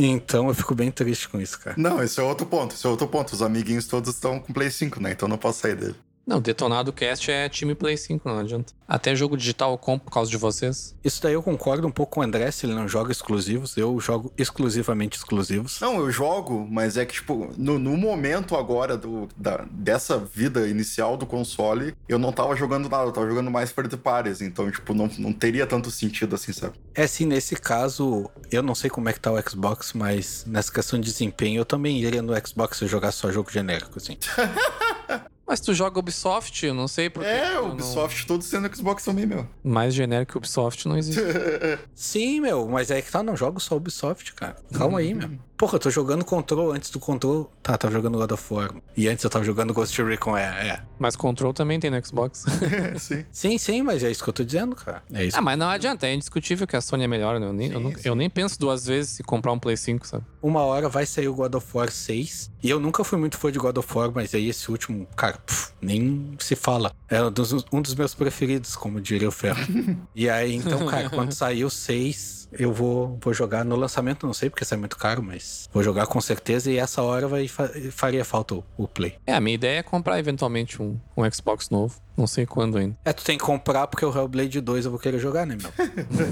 [0.03, 1.76] Então eu fico bem triste com isso, cara.
[1.78, 3.32] Não, esse é outro ponto, esse é outro ponto.
[3.32, 5.12] Os amiguinhos todos estão com Play 5, né?
[5.12, 5.94] Então não posso sair dele.
[6.26, 8.72] Não, Detonado Cast é time Play 5, não adianta.
[8.86, 10.94] Até jogo digital eu compro por causa de vocês.
[11.02, 13.98] Isso daí eu concordo um pouco com o André, se ele não joga exclusivos, eu
[14.00, 15.80] jogo exclusivamente exclusivos.
[15.80, 20.68] Não, eu jogo, mas é que, tipo, no, no momento agora do, da, dessa vida
[20.68, 24.40] inicial do console, eu não tava jogando nada, eu tava jogando mais third parties.
[24.40, 26.74] Então, tipo, não, não teria tanto sentido assim, sabe?
[26.94, 30.72] É assim, nesse caso, eu não sei como é que tá o Xbox, mas nessa
[30.72, 34.16] questão de desempenho, eu também iria no Xbox jogar só jogo genérico, assim.
[35.51, 37.28] Mas tu joga Ubisoft, eu não sei porque.
[37.28, 39.44] É, eu o não- Ubisoft todos sendo Xbox também, meu.
[39.64, 41.20] Mais genérico que Ubisoft não existe.
[41.92, 44.55] Sim, meu, mas é que tá, não jogo só Ubisoft, cara.
[44.72, 45.28] Calma aí, meu.
[45.57, 47.53] Porra, eu tô jogando Control antes do Control.
[47.62, 48.70] Tá, tava jogando God of War.
[48.96, 50.82] E antes eu tava jogando Ghost Recon, é, é.
[50.98, 52.46] Mas Control também tem no Xbox.
[52.98, 53.24] Sim.
[53.30, 55.03] Sim, sim, mas é isso que eu tô dizendo, cara.
[55.12, 55.36] É isso.
[55.36, 57.46] ah, mas não adianta, é indiscutível que a Sony é melhor, né?
[57.46, 58.01] Eu nem, eu, Sim, não- sim.
[58.05, 60.24] eu nem penso duas vezes em comprar um Play 5, sabe?
[60.40, 62.51] Uma hora vai sair o God of War 6.
[62.62, 65.36] E eu nunca fui muito fã de God of War, mas aí esse último, cara,
[65.80, 66.93] nem se fala.
[67.09, 69.61] É um dos, um dos meus preferidos, como diria o Ferro.
[70.14, 71.32] e aí, então, cara, quando
[71.64, 75.68] o 6, eu vou, vou jogar no lançamento, não sei porque sai muito caro, mas
[75.72, 76.70] vou jogar com certeza.
[76.70, 79.14] E essa hora vai, fa- faria falta o, o Play.
[79.26, 81.94] É, a minha ideia é comprar eventualmente um, um Xbox novo.
[82.16, 82.96] Não sei quando ainda.
[83.05, 85.70] É, tu tem que comprar porque o Hellblade 2 eu vou querer jogar, né, meu?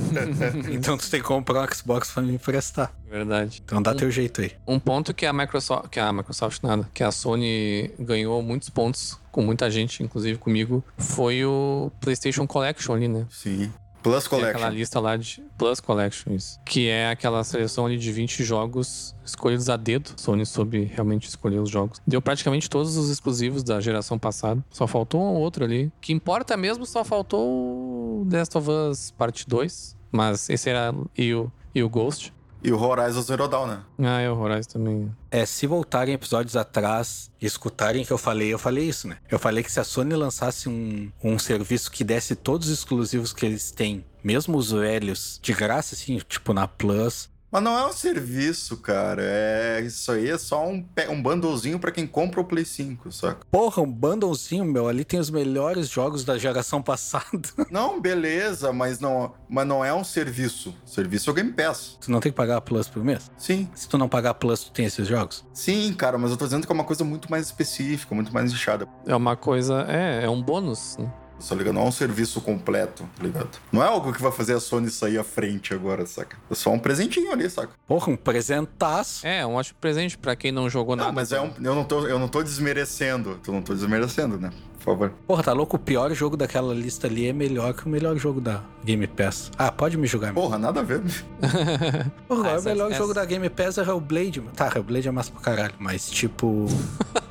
[0.70, 2.92] então tu tem que comprar um Xbox pra me emprestar.
[3.08, 3.62] Verdade.
[3.64, 4.52] Então dá teu jeito aí.
[4.66, 9.18] Um ponto que a Microsoft, que a Microsoft nada, que a Sony ganhou muitos pontos
[9.32, 13.26] com muita gente, inclusive comigo, foi o PlayStation Collection ali, né?
[13.30, 13.72] Sim.
[14.10, 14.78] Plus Que é aquela Collection.
[14.78, 16.58] lista lá de Plus Collection, isso.
[16.64, 20.10] Que é aquela seleção ali de 20 jogos escolhidos a dedo.
[20.16, 22.00] Sony soube realmente escolher os jogos.
[22.06, 24.64] Deu praticamente todos os exclusivos da geração passada.
[24.70, 25.92] Só faltou um ou outro ali.
[26.00, 29.96] Que importa mesmo, só faltou o The Last of Us Parte 2.
[30.10, 30.94] Mas esse era.
[31.16, 32.32] E o, e o Ghost.
[32.62, 33.82] E o Horizon Zero Dawn, né?
[34.00, 35.16] Ah, é o Horizon também.
[35.30, 39.18] É, se voltarem episódios atrás e escutarem que eu falei, eu falei isso, né?
[39.30, 43.32] Eu falei que se a Sony lançasse um, um serviço que desse todos os exclusivos
[43.32, 47.86] que eles têm, mesmo os velhos, de graça, assim, tipo na Plus, Mas não é
[47.86, 49.22] um serviço, cara.
[49.24, 53.46] É isso aí é só um, um bundlezinho pra quem compra o Play 5, saca?
[53.50, 57.48] Porra, um bundlezinho, meu, ali tem os melhores jogos da geração passada.
[57.70, 60.74] Não, beleza, mas não, mas não é um serviço.
[60.84, 61.96] Serviço é o Game Pass.
[62.00, 63.30] tu não tem que pagar a Plus por mês?
[63.38, 65.44] Sim, Se tu não pagar a Plus, tu tem esses jogos?
[65.52, 68.52] sim, cara, mas eu tô dizendo que é uma coisa muito mais específica, muito mais
[68.52, 68.86] nichada.
[69.06, 69.86] É uma coisa.
[69.88, 70.96] É, é um bônus.
[70.98, 71.10] Né?
[71.46, 71.74] Tá ligado?
[71.74, 73.48] Não é um serviço completo, tá ligado?
[73.70, 76.36] Não é algo que vai fazer a Sony sair à frente agora, saca?
[76.50, 77.70] É só um presentinho ali, saca?
[77.86, 79.26] Porra, um presentaço.
[79.26, 81.08] É, um ótimo presente pra quem não jogou nada.
[81.08, 83.38] Não, mas é um, eu, não tô, eu não tô desmerecendo.
[83.46, 84.50] Eu não tô desmerecendo, né?
[84.88, 85.12] Favor.
[85.26, 85.76] Porra, tá louco?
[85.76, 89.50] O pior jogo daquela lista ali é melhor que o melhor jogo da Game Pass.
[89.58, 90.32] Ah, pode me julgar.
[90.32, 90.42] meu.
[90.42, 91.02] Porra, nada a ver.
[92.28, 94.40] Porra, Ah, o essa- melhor essa- jogo da Game Pass é Hellblade.
[94.40, 94.52] mano.
[94.56, 96.66] Tá, Hellblade é massa pra caralho, mas tipo...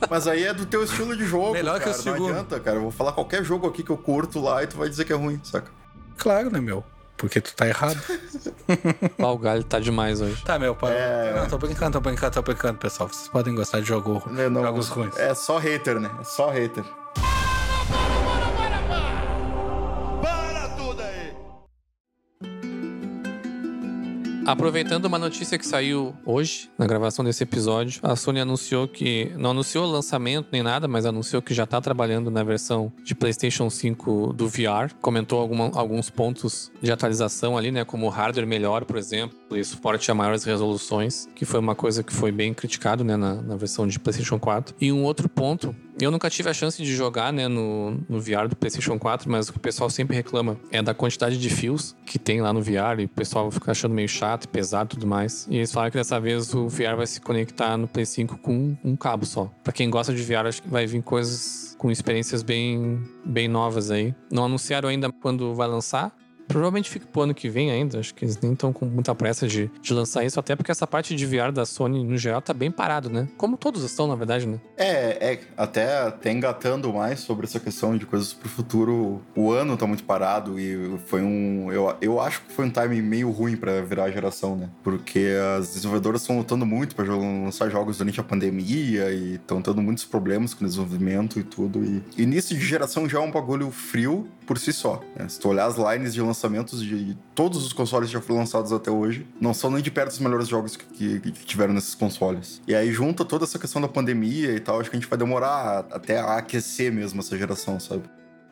[0.09, 1.91] Mas aí é do teu estilo de jogo, Melhor que cara.
[1.91, 2.29] o não segundo.
[2.29, 2.77] adianta, cara.
[2.77, 5.11] Eu vou falar qualquer jogo aqui que eu curto lá e tu vai dizer que
[5.11, 5.71] é ruim, saca?
[6.17, 6.83] Claro, né, meu?
[7.17, 7.97] Porque tu tá errado.
[9.17, 10.43] Ah, o galho tá demais hoje.
[10.43, 10.93] Tá, meu, pai.
[10.93, 11.33] É.
[11.35, 13.09] Não, tô brincando, tô brincando, tô brincando, pessoal.
[13.09, 15.17] Vocês podem gostar de jogo, não- jogos ruins.
[15.17, 16.11] É só hater, né?
[16.19, 16.83] É só hater.
[17.89, 18.36] Oh,
[24.47, 29.29] Aproveitando uma notícia que saiu hoje, na gravação desse episódio, a Sony anunciou que.
[29.35, 33.13] Não anunciou o lançamento nem nada, mas anunciou que já tá trabalhando na versão de
[33.13, 34.93] PlayStation 5 do VR.
[35.01, 37.83] Comentou alguma- alguns pontos de atualização ali, né?
[37.83, 42.13] Como hardware melhor, por exemplo, e suporte a maiores resoluções, que foi uma coisa que
[42.13, 43.17] foi bem criticado, né?
[43.17, 44.73] Na, na versão de PlayStation 4.
[44.79, 45.75] E um outro ponto.
[45.99, 49.49] Eu nunca tive a chance de jogar, né, no, no VR do PlayStation 4, mas
[49.49, 52.61] o que o pessoal sempre reclama é da quantidade de fios que tem lá no
[52.61, 55.47] VR e o pessoal fica achando meio chato, pesado e tudo mais.
[55.49, 58.75] E eles falaram que dessa vez o VR vai se conectar no Play 5 com
[58.83, 59.49] um cabo só.
[59.63, 63.89] Pra quem gosta de VR, acho que vai vir coisas com experiências bem, bem novas
[63.89, 64.13] aí.
[64.31, 66.11] Não anunciaram ainda quando vai lançar.
[66.47, 67.99] Provavelmente fica pro ano que vem ainda.
[67.99, 70.87] Acho que eles nem estão com muita pressa de, de lançar isso, até porque essa
[70.87, 73.27] parte de VR da Sony, no geral, tá bem parado, né?
[73.37, 74.59] Como todos estão, na verdade, né?
[74.77, 79.75] É, é, até, até engatando mais sobre essa questão de coisas pro futuro, o ano
[79.77, 81.71] tá muito parado e foi um.
[81.71, 84.69] Eu, eu acho que foi um timing meio ruim pra virar a geração, né?
[84.83, 85.27] Porque
[85.57, 90.05] as desenvolvedoras estão lutando muito jo- lançar jogos durante a pandemia e estão tendo muitos
[90.05, 91.83] problemas com o desenvolvimento e tudo.
[91.83, 95.01] E início de geração já é um bagulho frio por si só.
[95.15, 95.27] né?
[95.29, 98.71] Se tu olhar as lines de lançamentos de todos os consoles que já foram lançados
[98.71, 100.85] até hoje, não são nem de perto os melhores jogos que,
[101.19, 102.61] que- que tiveram nesses consoles.
[102.67, 105.19] E aí junta toda essa questão da pandemia e tal, acho que a gente vai
[105.19, 108.03] demorar até a aquecer mesmo essa geração, sabe?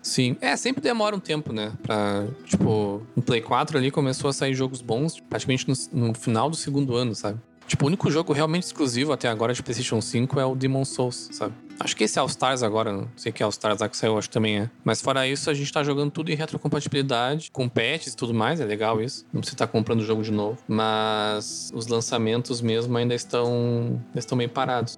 [0.02, 0.38] Sim.
[0.40, 1.72] É, sempre demora um tempo, né?
[1.82, 6.48] Pra, tipo, no Play 4 ali começou a sair jogos bons praticamente no, no final
[6.48, 7.40] do segundo ano, sabe?
[7.68, 11.30] Tipo, o único jogo realmente exclusivo até agora de PlayStation 5 é o Demon Souls,
[11.32, 11.54] sabe?
[11.80, 14.30] Acho que esse All Stars agora, não sei que All Stars lá que saiu, acho
[14.30, 14.70] que também é.
[14.84, 18.62] Mas fora isso, a gente tá jogando tudo em retrocompatibilidade, com patches e tudo mais,
[18.62, 19.26] é legal isso.
[19.34, 20.58] Não precisa estar comprando o jogo de novo.
[20.68, 24.98] Mas os lançamentos mesmo ainda estão, estão bem parados.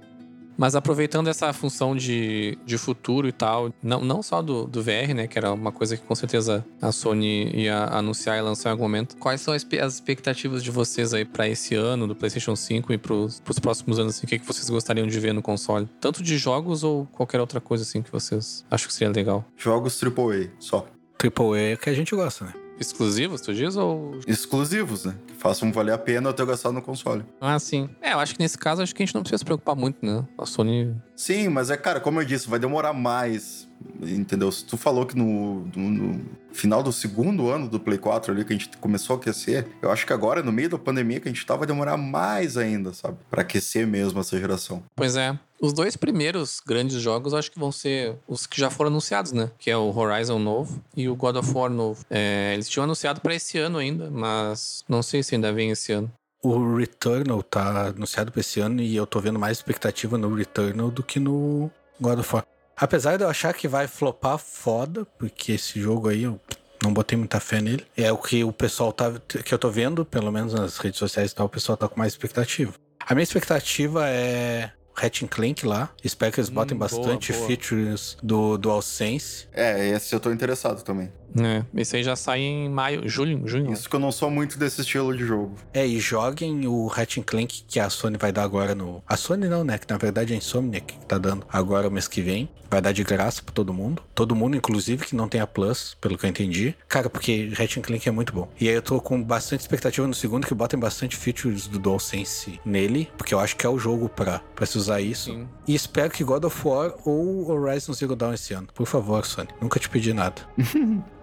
[0.57, 5.13] Mas aproveitando essa função de, de futuro e tal, não, não só do, do VR,
[5.15, 5.27] né?
[5.27, 8.83] Que era uma coisa que com certeza a Sony ia anunciar e lançar em algum
[8.83, 9.15] momento.
[9.17, 12.97] Quais são as, as expectativas de vocês aí pra esse ano do PlayStation 5 e
[12.97, 14.17] pros, pros próximos anos?
[14.17, 15.87] Assim, o que, que vocês gostariam de ver no console?
[16.01, 19.45] Tanto de jogos ou qualquer outra coisa assim que vocês acham que seria legal?
[19.55, 20.87] Jogos AAA, só.
[21.17, 22.53] Triple A é que a gente gosta, né?
[22.79, 23.75] Exclusivos, tu diz?
[23.75, 24.19] Ou.
[24.27, 25.15] Exclusivos, né?
[25.27, 27.23] Que façam valer a pena eu ter gastado no console.
[27.41, 27.89] Ah, sim.
[28.01, 30.05] É, eu acho que nesse caso, acho que a gente não precisa se preocupar muito,
[30.05, 30.25] né?
[30.37, 30.95] A Sony.
[31.15, 33.67] Sim, mas é, cara, como eu disse, vai demorar mais.
[34.01, 34.51] Entendeu?
[34.51, 38.43] Se tu falou que no, no- no final do segundo ano do Play 4 ali
[38.43, 41.27] que a gente começou a aquecer, eu acho que agora, no meio da pandemia que
[41.29, 43.17] a gente tá, vai demorar mais ainda, sabe?
[43.29, 44.83] Pra aquecer mesmo essa geração.
[44.95, 45.37] Pois é.
[45.59, 49.49] Os dois primeiros grandes jogos acho que vão ser os que já foram anunciados, né?
[49.57, 52.05] Que é o Horizon novo e o God of War novo.
[52.09, 55.91] É, eles tinham anunciado pra esse ano ainda, mas não sei se ainda vem esse
[55.91, 56.11] ano.
[56.43, 60.91] O Returnal tá anunciado pra esse ano e eu tô vendo mais expectativa no Returnal
[60.91, 62.45] do que no God of War.
[62.75, 66.39] Apesar de eu achar que vai flopar foda, porque esse jogo aí eu
[66.83, 67.83] não botei muita fé nele.
[67.97, 69.11] É o que o pessoal tá.
[69.43, 71.97] que eu tô vendo, pelo menos nas redes sociais e tal, o pessoal tá com
[71.97, 72.73] mais expectativa.
[72.99, 74.71] A minha expectativa é.
[74.97, 75.89] Ratchet Clank lá.
[76.03, 77.47] Espero que eles Hum, botem boa, bastante boa.
[77.47, 79.47] features do DualSense.
[79.53, 81.11] É, esse eu tô interessado também.
[81.39, 83.71] É, esse aí já sai em maio, julho, junho.
[83.71, 85.55] Isso que eu não sou muito desse estilo de jogo.
[85.73, 89.03] É, e joguem o Ratchet Clank que a Sony vai dar agora no...
[89.07, 89.77] A Sony não, né?
[89.77, 92.49] Que na verdade é a Insomniac que tá dando agora o mês que vem.
[92.69, 94.03] Vai dar de graça pra todo mundo.
[94.13, 96.75] Todo mundo, inclusive, que não tem a Plus, pelo que eu entendi.
[96.89, 98.49] Cara, porque Ratchet Clank é muito bom.
[98.59, 102.59] E aí eu tô com bastante expectativa no segundo, que botem bastante features do DualSense
[102.65, 105.31] nele, porque eu acho que é o jogo pra, pra se usar isso.
[105.31, 105.47] Sim.
[105.65, 108.67] E espero que God of War ou Horizon Zero Dawn esse ano.
[108.73, 109.47] Por favor, Sony.
[109.61, 110.41] Nunca te pedi nada.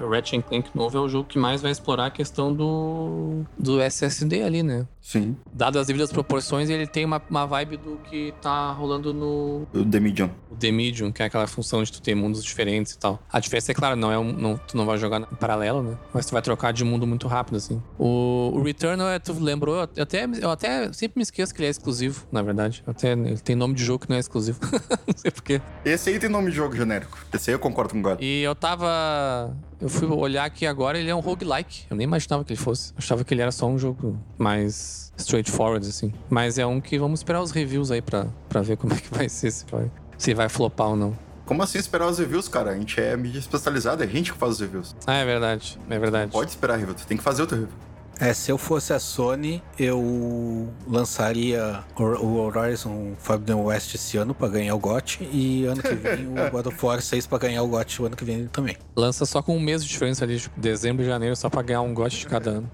[0.00, 3.80] O Ratchet Clank novo é o jogo que mais vai explorar a questão do, do
[3.80, 4.86] SSD ali, né?
[5.00, 5.36] Sim.
[5.52, 9.84] Dadas as devidas proporções, ele tem uma, uma vibe do que tá rolando no O
[9.84, 10.30] The Medium.
[10.50, 13.20] o The Medium, que é aquela função de tu ter mundos diferentes e tal.
[13.30, 15.96] A diferença é, claro, não é um, não, tu não vai jogar em paralelo, né?
[16.12, 17.82] Mas tu vai trocar de mundo muito rápido, assim.
[17.98, 21.68] O, o Returnal, é, tu lembrou, eu até, eu até sempre me esqueço que ele
[21.68, 22.82] é exclusivo, na verdade.
[22.86, 24.60] Até ele tem nome de jogo que não é exclusivo.
[25.06, 25.60] não sei porquê.
[25.84, 27.18] Esse aí tem nome de jogo genérico.
[27.32, 28.18] Esse aí eu concordo com o God.
[28.20, 29.54] E eu tava.
[29.80, 31.84] Eu fui olhar aqui agora, ele é um roguelike.
[31.88, 32.92] Eu nem imaginava que ele fosse.
[32.96, 36.12] Achava que ele era só um jogo mais straightforward, assim.
[36.28, 39.12] Mas é um que vamos esperar os reviews aí pra, pra ver como é que
[39.12, 41.18] vai ser, se vai, se vai flopar ou não.
[41.46, 42.70] Como assim esperar os reviews, cara?
[42.70, 44.94] A gente é mídia especializada, é a gente que faz os reviews.
[45.06, 45.80] Ah, é verdade.
[45.88, 46.30] É verdade.
[46.30, 47.74] Pode esperar review, tu tem que fazer o teu review.
[48.20, 54.46] É, se eu fosse a Sony, eu lançaria o Horizon Forbidden West esse ano pra
[54.46, 57.68] ganhar o GOT e ano que vem o God of War 6 pra ganhar o
[57.68, 58.76] GOT o ano que vem também.
[58.94, 61.80] Lança só com um mês de diferença ali, tipo, dezembro e janeiro, só pra ganhar
[61.80, 62.70] um GOT de cada ano.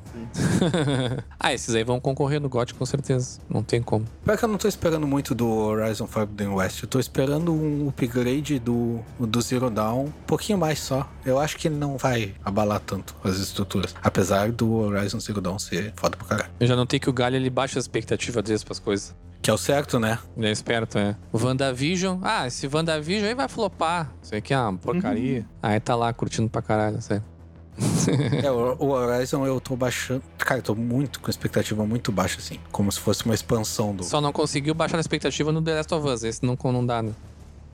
[1.39, 3.39] ah, esses aí vão concorrer no GOT com certeza.
[3.49, 4.05] Não tem como.
[4.25, 7.89] Pior que eu não tô esperando muito do Horizon Forbidden West, eu tô esperando um
[7.89, 11.09] upgrade do, do Zero Dawn, um pouquinho mais só.
[11.25, 15.59] Eu acho que ele não vai abalar tanto as estruturas, apesar do Horizon Zero Dawn
[15.59, 16.51] ser foda pra caralho.
[16.59, 19.15] Eu já notei que o Galho ele baixa a expectativa deles pras coisas.
[19.43, 20.19] Que é o certo, né?
[20.37, 21.15] Ele é esperto, é.
[21.33, 22.19] O WandaVision.
[22.23, 24.13] Ah, esse WandaVision aí vai flopar.
[24.23, 25.47] Isso aqui é uma porcaria.
[25.63, 27.23] Aí tá lá curtindo pra caralho, sério.
[28.43, 30.23] É, o o Horizon eu tô baixando.
[30.39, 32.59] Cara, eu tô muito com expectativa muito baixa, assim.
[32.73, 34.05] Como se fosse uma expansão do.
[34.05, 36.23] Só não conseguiu baixar a expectativa no The Last of Us.
[36.25, 37.13] Esse não, não dá, né?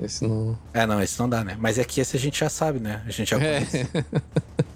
[0.02, 0.58] Esse não.
[0.74, 1.56] É, não, esse não dá, né?
[1.60, 3.02] Mas é que esse a gente já sabe, né?
[3.06, 3.56] A gente já É.
[3.64, 3.88] conhece.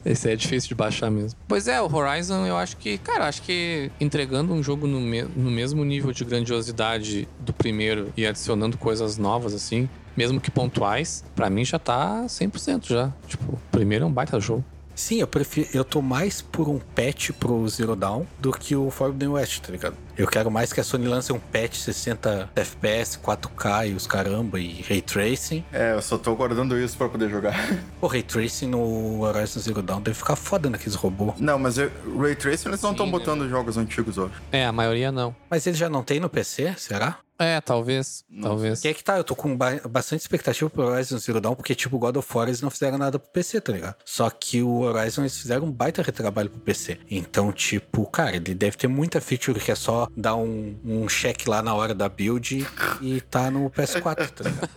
[0.04, 1.36] Esse é difícil de baixar mesmo.
[1.48, 5.24] Pois é, o Horizon eu acho que, cara, acho que entregando um jogo no, me-
[5.24, 11.24] no mesmo nível de grandiosidade do primeiro e adicionando coisas novas assim, mesmo que pontuais,
[11.34, 13.12] pra mim já tá 100% já.
[13.26, 14.64] Tipo, o primeiro é um baita jogo.
[14.96, 15.68] Sim, eu prefiro.
[15.74, 19.70] Eu tô mais por um patch pro Zero Dawn do que o Forbidden West, tá
[19.70, 19.94] ligado?
[20.16, 24.58] Eu quero mais que a Sony lance um patch 60 FPS, 4K e os caramba
[24.58, 25.62] e Ray Tracing.
[25.70, 27.54] É, eu só tô guardando isso pra poder jogar.
[28.00, 31.34] O Ray Tracing no Horizon Zero Dawn deve ficar foda naqueles robôs.
[31.38, 33.12] Não, mas eu- Ray Tracing eles não estão né?
[33.12, 34.32] botando jogos antigos, acho.
[34.50, 35.34] É, a maioria não.
[35.50, 37.18] Mas ele já não tem no PC, será?
[37.38, 38.24] É, talvez.
[38.40, 38.80] Talvez.
[38.80, 41.74] Que é que tá, eu tô com ba- bastante expectativa pro Horizon Zero Dawn, porque,
[41.74, 43.96] tipo, God of War eles não fizeram nada pro PC, tá ligado?
[44.04, 46.98] Só que o Horizon eles fizeram um baita retrabalho pro PC.
[47.10, 51.46] Então, tipo, cara, ele deve ter muita feature que é só dar um, um check
[51.46, 52.66] lá na hora da build
[53.02, 54.68] e tá no PS4, tá ligado?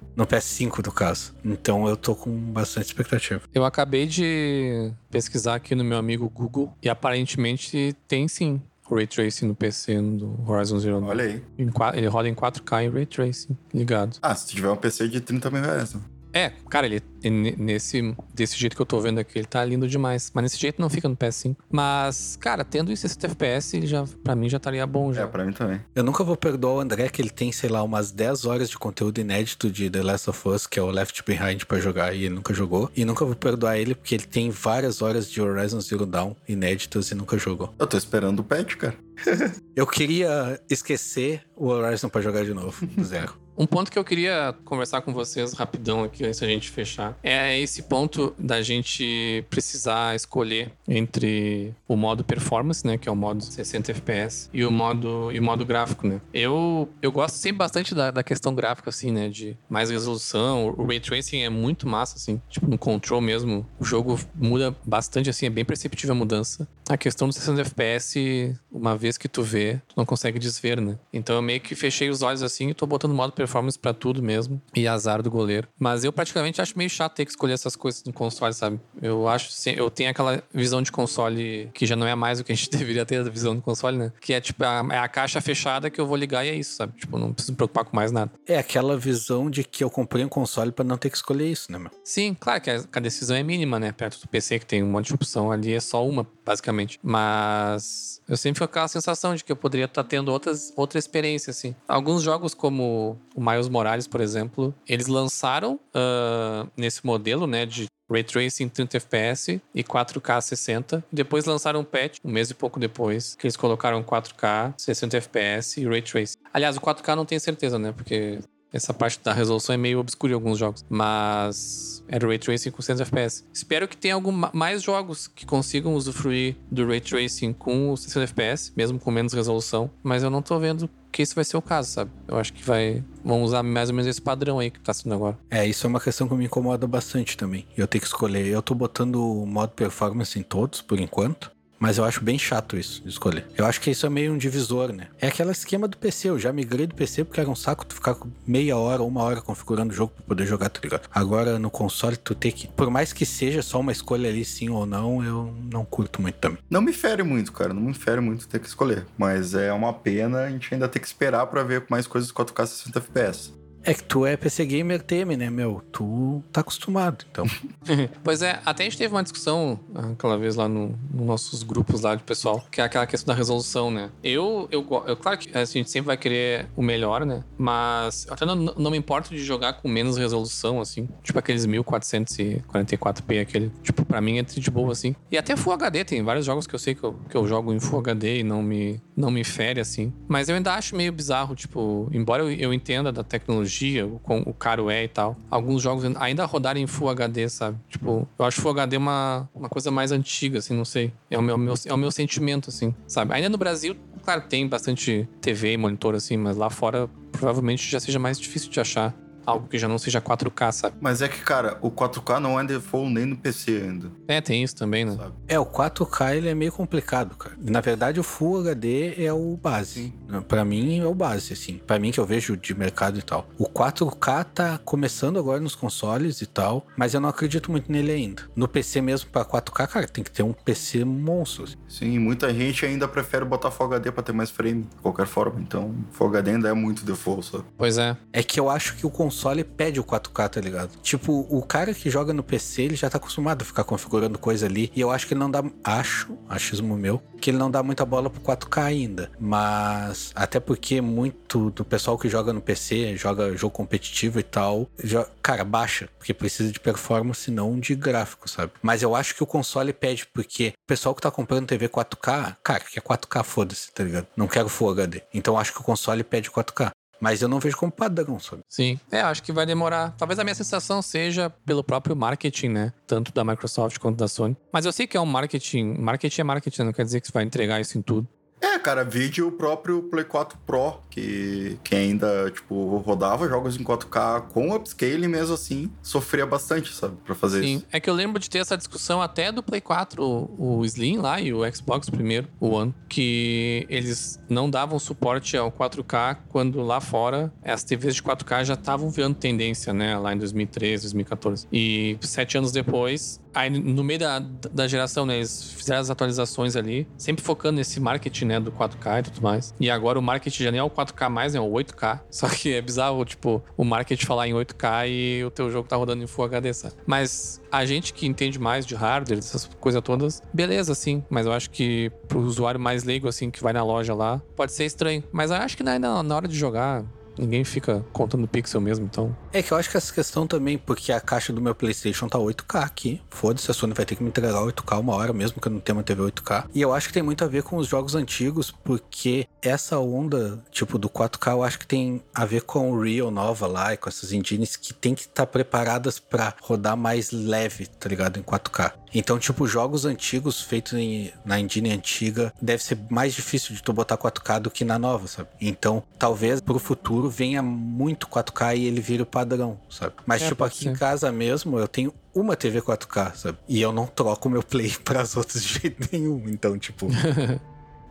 [0.16, 1.34] No PS5, no caso.
[1.44, 3.40] Então eu tô com bastante expectativa.
[3.52, 9.46] Eu acabei de pesquisar aqui no meu amigo Google e aparentemente tem sim Ray Tracing
[9.46, 11.08] no PC do Horizon Zero Dawn.
[11.08, 11.42] Olha aí.
[11.58, 14.18] Em Ele roda em 4K em Ray Tracing, ligado.
[14.20, 16.00] Ah, se tiver um PC de 30 mil reais, né?
[16.34, 20.30] É, cara, ele nesse desse jeito que eu tô vendo aqui, ele tá lindo demais.
[20.34, 21.56] Mas nesse jeito não fica no PS5.
[21.70, 25.22] Mas, cara, tendo em 60 FPS, ele já para mim já estaria bom já.
[25.22, 25.80] É, pra mim também.
[25.94, 28.76] Eu nunca vou perdoar o André que ele tem, sei lá, umas 10 horas de
[28.76, 32.24] conteúdo inédito de The Last of Us, que é o Left Behind pra jogar, e
[32.24, 32.90] ele nunca jogou.
[32.96, 37.10] E nunca vou perdoar ele porque ele tem várias horas de Horizon Zero Dawn inéditas
[37.10, 37.72] e nunca jogou.
[37.78, 38.94] Eu tô esperando o patch, cara.
[39.76, 43.43] Eu queria esquecer o Horizon pra jogar de novo, zero.
[43.56, 47.58] Um ponto que eu queria conversar com vocês rapidão aqui antes da gente fechar é
[47.60, 53.42] esse ponto da gente precisar escolher entre o modo performance, né, que é o modo
[53.42, 56.20] 60 FPS, e o modo e o modo gráfico, né?
[56.32, 60.74] Eu eu gosto sempre bastante da, da questão gráfica assim, né, de mais resolução.
[60.76, 63.64] O ray tracing é muito massa assim, tipo no control mesmo.
[63.78, 66.66] O jogo muda bastante assim, é bem perceptível a mudança.
[66.88, 70.98] A questão do 60 FPS, uma vez que tu vê, tu não consegue desver, né?
[71.12, 73.43] Então eu meio que fechei os olhos assim e tô botando modo performance
[73.76, 74.60] pra tudo mesmo.
[74.74, 75.68] E azar do goleiro.
[75.78, 78.80] Mas eu praticamente acho meio chato ter que escolher essas coisas no console, sabe?
[79.00, 82.44] Eu acho, se- eu tenho aquela visão de console que já não é mais o
[82.44, 84.12] que a gente deveria ter, a visão de console, né?
[84.20, 86.76] Que é tipo, a, é a caixa fechada que eu vou ligar e é isso,
[86.76, 86.92] sabe?
[86.98, 88.30] Tipo, não preciso me preocupar com mais nada.
[88.46, 91.70] É aquela visão de que eu comprei um console pra não ter que escolher isso,
[91.70, 91.90] né, meu?
[92.02, 93.92] Sim, claro que a, decisão é mínima, né?
[93.92, 96.98] Perto do PC, que tem um monte de opção ali, é só uma, basicamente.
[97.02, 100.98] Mas eu sempre fico com aquela sensação de que eu poderia estar tendo outras, outra
[100.98, 101.74] experiência, assim.
[101.86, 107.86] Alguns jogos, como o Miles Morales, por exemplo, eles lançaram ah, nesse modelo, né, de
[108.10, 111.04] Ray Tracing 30 FPS e 4K 60.
[111.10, 115.80] Depois lançaram um patch, um mês e pouco depois, que eles colocaram 4K 60 FPS
[115.80, 116.36] e Ray Tracing.
[116.52, 117.92] Aliás, o 4K não tenho certeza, né?
[117.92, 118.40] Porque
[118.72, 120.84] essa parte da resolução é meio obscura em alguns jogos.
[120.88, 123.44] Mas era o Ray Tracing com 100 FPS.
[123.52, 128.24] Espero que tenha algum, mais jogos que consigam usufruir do Ray Tracing com os 60
[128.24, 129.90] FPS, mesmo com menos resolução.
[130.02, 132.10] Mas eu não tô vendo que esse vai ser o caso, sabe?
[132.26, 133.04] Eu acho que vai.
[133.24, 135.38] Vão usar mais ou menos esse padrão aí que tá sendo agora.
[135.48, 137.64] É, isso é uma questão que me incomoda bastante também.
[137.76, 138.46] Eu tenho que escolher.
[138.48, 141.53] Eu tô botando o modo performance em todos, por enquanto.
[141.78, 143.46] Mas eu acho bem chato isso de escolher.
[143.56, 145.08] Eu acho que isso é meio um divisor, né?
[145.20, 146.30] É aquele esquema do PC.
[146.30, 148.16] Eu já migrei do PC porque era um saco tu ficar
[148.46, 151.08] meia hora uma hora configurando o jogo pra poder jogar, tá ligado?
[151.12, 152.68] Agora no console tu tem que.
[152.68, 156.36] Por mais que seja só uma escolha ali, sim ou não, eu não curto muito
[156.36, 156.58] também.
[156.70, 157.74] Não me fere muito, cara.
[157.74, 159.06] Não me fere muito ter que escolher.
[159.18, 162.66] Mas é uma pena a gente ainda ter que esperar pra ver mais coisas 4K
[162.66, 163.63] 60 FPS.
[163.84, 165.82] É que tu é PC gamer teme, né, meu?
[165.92, 167.44] Tu tá acostumado, então.
[168.24, 172.00] pois é, até a gente teve uma discussão aquela vez lá nos no nossos grupos
[172.00, 174.10] lá de pessoal, que é aquela questão da resolução, né?
[174.22, 177.44] Eu, eu, eu claro que assim, a gente sempre vai querer o melhor, né?
[177.58, 181.06] Mas até não, não me importo de jogar com menos resolução, assim.
[181.22, 183.70] Tipo aqueles 1444p, aquele.
[183.82, 185.14] Tipo, pra mim é de boa, assim.
[185.30, 187.72] E até Full HD, tem vários jogos que eu sei que eu, que eu jogo
[187.72, 190.10] em Full HD e não me, não me fere, assim.
[190.26, 194.20] Mas eu ainda acho meio bizarro, tipo, embora eu, eu entenda da tecnologia tecnologia, o,
[194.46, 195.36] o caro é e tal.
[195.50, 197.78] Alguns jogos ainda rodarem em Full HD, sabe?
[197.88, 201.12] Tipo, eu acho Full HD uma, uma coisa mais antiga, assim, não sei.
[201.30, 203.34] É o meu, meu, é o meu sentimento, assim, sabe?
[203.34, 207.98] Ainda no Brasil, claro, tem bastante TV e monitor, assim, mas lá fora provavelmente já
[207.98, 209.14] seja mais difícil de achar
[209.46, 210.96] algo que já não seja 4K, sabe?
[211.00, 214.10] Mas é que, cara, o 4K não é default nem no PC ainda.
[214.26, 215.16] É, tem isso também, né?
[215.16, 215.34] Sabe?
[215.46, 217.54] É, o 4K ele é meio complicado, cara.
[217.60, 220.12] Na verdade, o Full HD é o base.
[220.48, 221.78] Para mim é o base, assim.
[221.86, 223.46] Para mim que eu vejo de mercado e tal.
[223.58, 228.12] O 4K tá começando agora nos consoles e tal, mas eu não acredito muito nele
[228.12, 228.42] ainda.
[228.56, 231.64] No PC mesmo para 4K, cara, tem que ter um PC monstro.
[231.64, 231.76] Assim.
[231.88, 235.60] Sim, muita gente ainda prefere botar Full HD para ter mais frame, de qualquer forma.
[235.60, 237.64] Então, Full HD ainda é muito default, sabe?
[237.76, 238.16] Pois é.
[238.32, 240.90] É que eu acho que o console console pede o 4K, tá ligado?
[241.02, 244.66] Tipo, o cara que joga no PC, ele já tá acostumado a ficar configurando coisa
[244.66, 244.92] ali.
[244.94, 245.62] E eu acho que ele não dá.
[245.82, 249.30] Acho, achismo meu, que ele não dá muita bola pro 4K ainda.
[249.38, 250.30] Mas.
[250.34, 255.26] Até porque muito do pessoal que joga no PC, joga jogo competitivo e tal, já,
[255.42, 256.08] cara, baixa.
[256.16, 258.72] Porque precisa de performance, não de gráfico, sabe?
[258.80, 262.56] Mas eu acho que o console pede, porque o pessoal que tá comprando TV 4K,
[262.62, 264.28] cara, que é 4K, foda-se, tá ligado?
[264.36, 265.22] Não quero Full HD.
[265.32, 266.92] Então acho que o console pede 4K.
[267.20, 268.62] Mas eu não vejo como padrão, sabe?
[268.68, 268.98] Sim.
[269.10, 270.14] É, acho que vai demorar.
[270.18, 272.92] Talvez a minha sensação seja pelo próprio marketing, né?
[273.06, 274.56] Tanto da Microsoft quanto da Sony.
[274.72, 275.94] Mas eu sei que é um marketing.
[275.98, 278.28] Marketing é marketing, não quer dizer que você vai entregar isso em tudo.
[278.60, 283.84] É, cara, vídeo o próprio Play 4 Pro, que, que ainda, tipo, rodava jogos em
[283.84, 287.76] 4K com upscaling mesmo assim, sofria bastante, sabe, pra fazer Sim.
[287.76, 287.86] isso.
[287.92, 291.18] É que eu lembro de ter essa discussão até do Play 4, o, o Slim
[291.18, 296.82] lá e o Xbox primeiro, o One, que eles não davam suporte ao 4K quando
[296.82, 301.68] lá fora as TVs de 4K já estavam virando tendência, né, lá em 2013, 2014.
[301.72, 306.74] E sete anos depois, Aí, no meio da, da geração, né, eles fizeram as atualizações
[306.74, 309.72] ali, sempre focando nesse marketing, né, do 4K e tudo mais.
[309.78, 312.20] E agora o marketing já nem é o 4K mais, né, é o 8K.
[312.30, 315.96] Só que é bizarro, tipo, o marketing falar em 8K e o teu jogo tá
[315.96, 316.94] rodando em Full HD, sabe?
[317.06, 321.24] Mas a gente que entende mais de hardware, essas coisas todas, beleza, assim.
[321.28, 324.72] Mas eu acho que pro usuário mais leigo, assim, que vai na loja lá, pode
[324.72, 325.22] ser estranho.
[325.32, 327.04] Mas eu acho que na, na hora de jogar,
[327.38, 329.36] Ninguém fica contando pixel mesmo, então.
[329.52, 332.38] É que eu acho que essa questão também, porque a caixa do meu PlayStation tá
[332.38, 333.20] 8K aqui.
[333.30, 335.80] Foda-se, a Sony vai ter que me entregar 8K uma hora, mesmo que eu não
[335.80, 336.66] tenha uma TV 8K.
[336.74, 340.62] E eu acho que tem muito a ver com os jogos antigos, porque essa onda,
[340.70, 343.96] tipo, do 4K, eu acho que tem a ver com o Real nova lá e
[343.96, 348.38] com essas engines que tem que estar tá preparadas para rodar mais leve, tá ligado?
[348.38, 348.92] Em 4K.
[349.14, 353.92] Então, tipo, jogos antigos feitos em, na engine antiga deve ser mais difícil de tu
[353.92, 355.48] botar 4K do que na nova, sabe?
[355.60, 360.14] Então, talvez pro futuro venha muito 4K e ele vire o padrão, sabe?
[360.26, 360.90] Mas, é, tipo, aqui ser.
[360.90, 363.58] em casa mesmo, eu tenho uma TV 4K, sabe?
[363.68, 366.48] E eu não troco meu Play para as outras de jeito nenhum.
[366.48, 367.08] Então, tipo.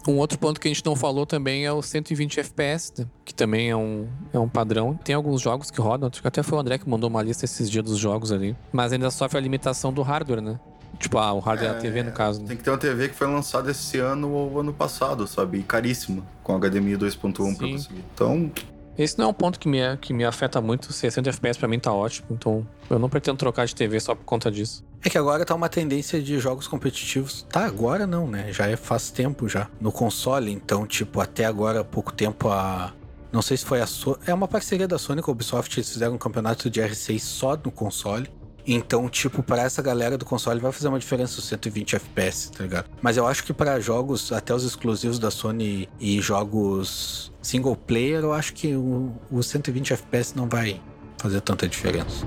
[0.06, 3.06] Um outro ponto que a gente não falou também é o 120 FPS, né?
[3.24, 5.00] que também é um, é um padrão.
[5.02, 7.46] Tem alguns jogos que rodam, acho que até foi o André que mandou uma lista
[7.46, 10.60] esses dias dos jogos ali, mas ainda sofre a limitação do hardware, né?
[11.00, 12.42] Tipo, ah, o hardware é, da TV, no caso.
[12.42, 12.48] Né?
[12.50, 15.60] Tem que ter uma TV que foi lançada esse ano ou ano passado, sabe?
[15.60, 18.04] E caríssima, com HDMI 2.1 pra conseguir.
[18.14, 18.52] Então.
[18.98, 20.92] Esse não é um ponto que me, que me afeta muito.
[20.92, 22.28] 60 FPS pra mim tá ótimo.
[22.32, 24.84] Então, eu não pretendo trocar de TV só por conta disso.
[25.04, 27.46] É que agora tá uma tendência de jogos competitivos.
[27.50, 28.54] Tá, agora não, né?
[28.54, 29.70] Já é faz tempo já.
[29.82, 32.94] No console, então, tipo, até agora, há pouco tempo, a.
[33.32, 34.18] Não sei se foi a Sony.
[34.28, 35.78] É uma parceria da Sony com a Ubisoft.
[35.78, 38.30] Eles fizeram um campeonato de R6 só no console.
[38.66, 42.64] Então, tipo, para essa galera do console vai fazer uma diferença os 120 FPS, tá
[42.64, 42.90] ligado?
[43.02, 48.22] Mas eu acho que para jogos, até os exclusivos da Sony e jogos single player,
[48.22, 50.80] eu acho que o, o 120 FPS não vai
[51.18, 52.26] fazer tanta diferença.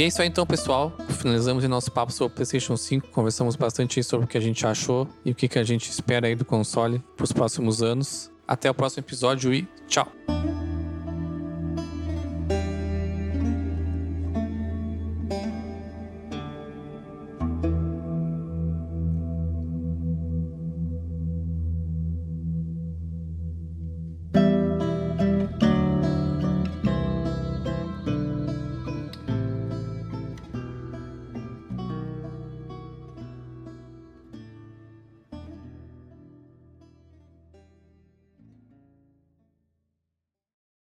[0.00, 0.96] E é isso aí então, pessoal.
[1.10, 3.08] Finalizamos o nosso papo sobre o PlayStation 5.
[3.08, 6.34] Conversamos bastante sobre o que a gente achou e o que, a gente espera aí
[6.34, 8.30] do console para os próximos anos.
[8.48, 10.10] Até o próximo episódio e tchau!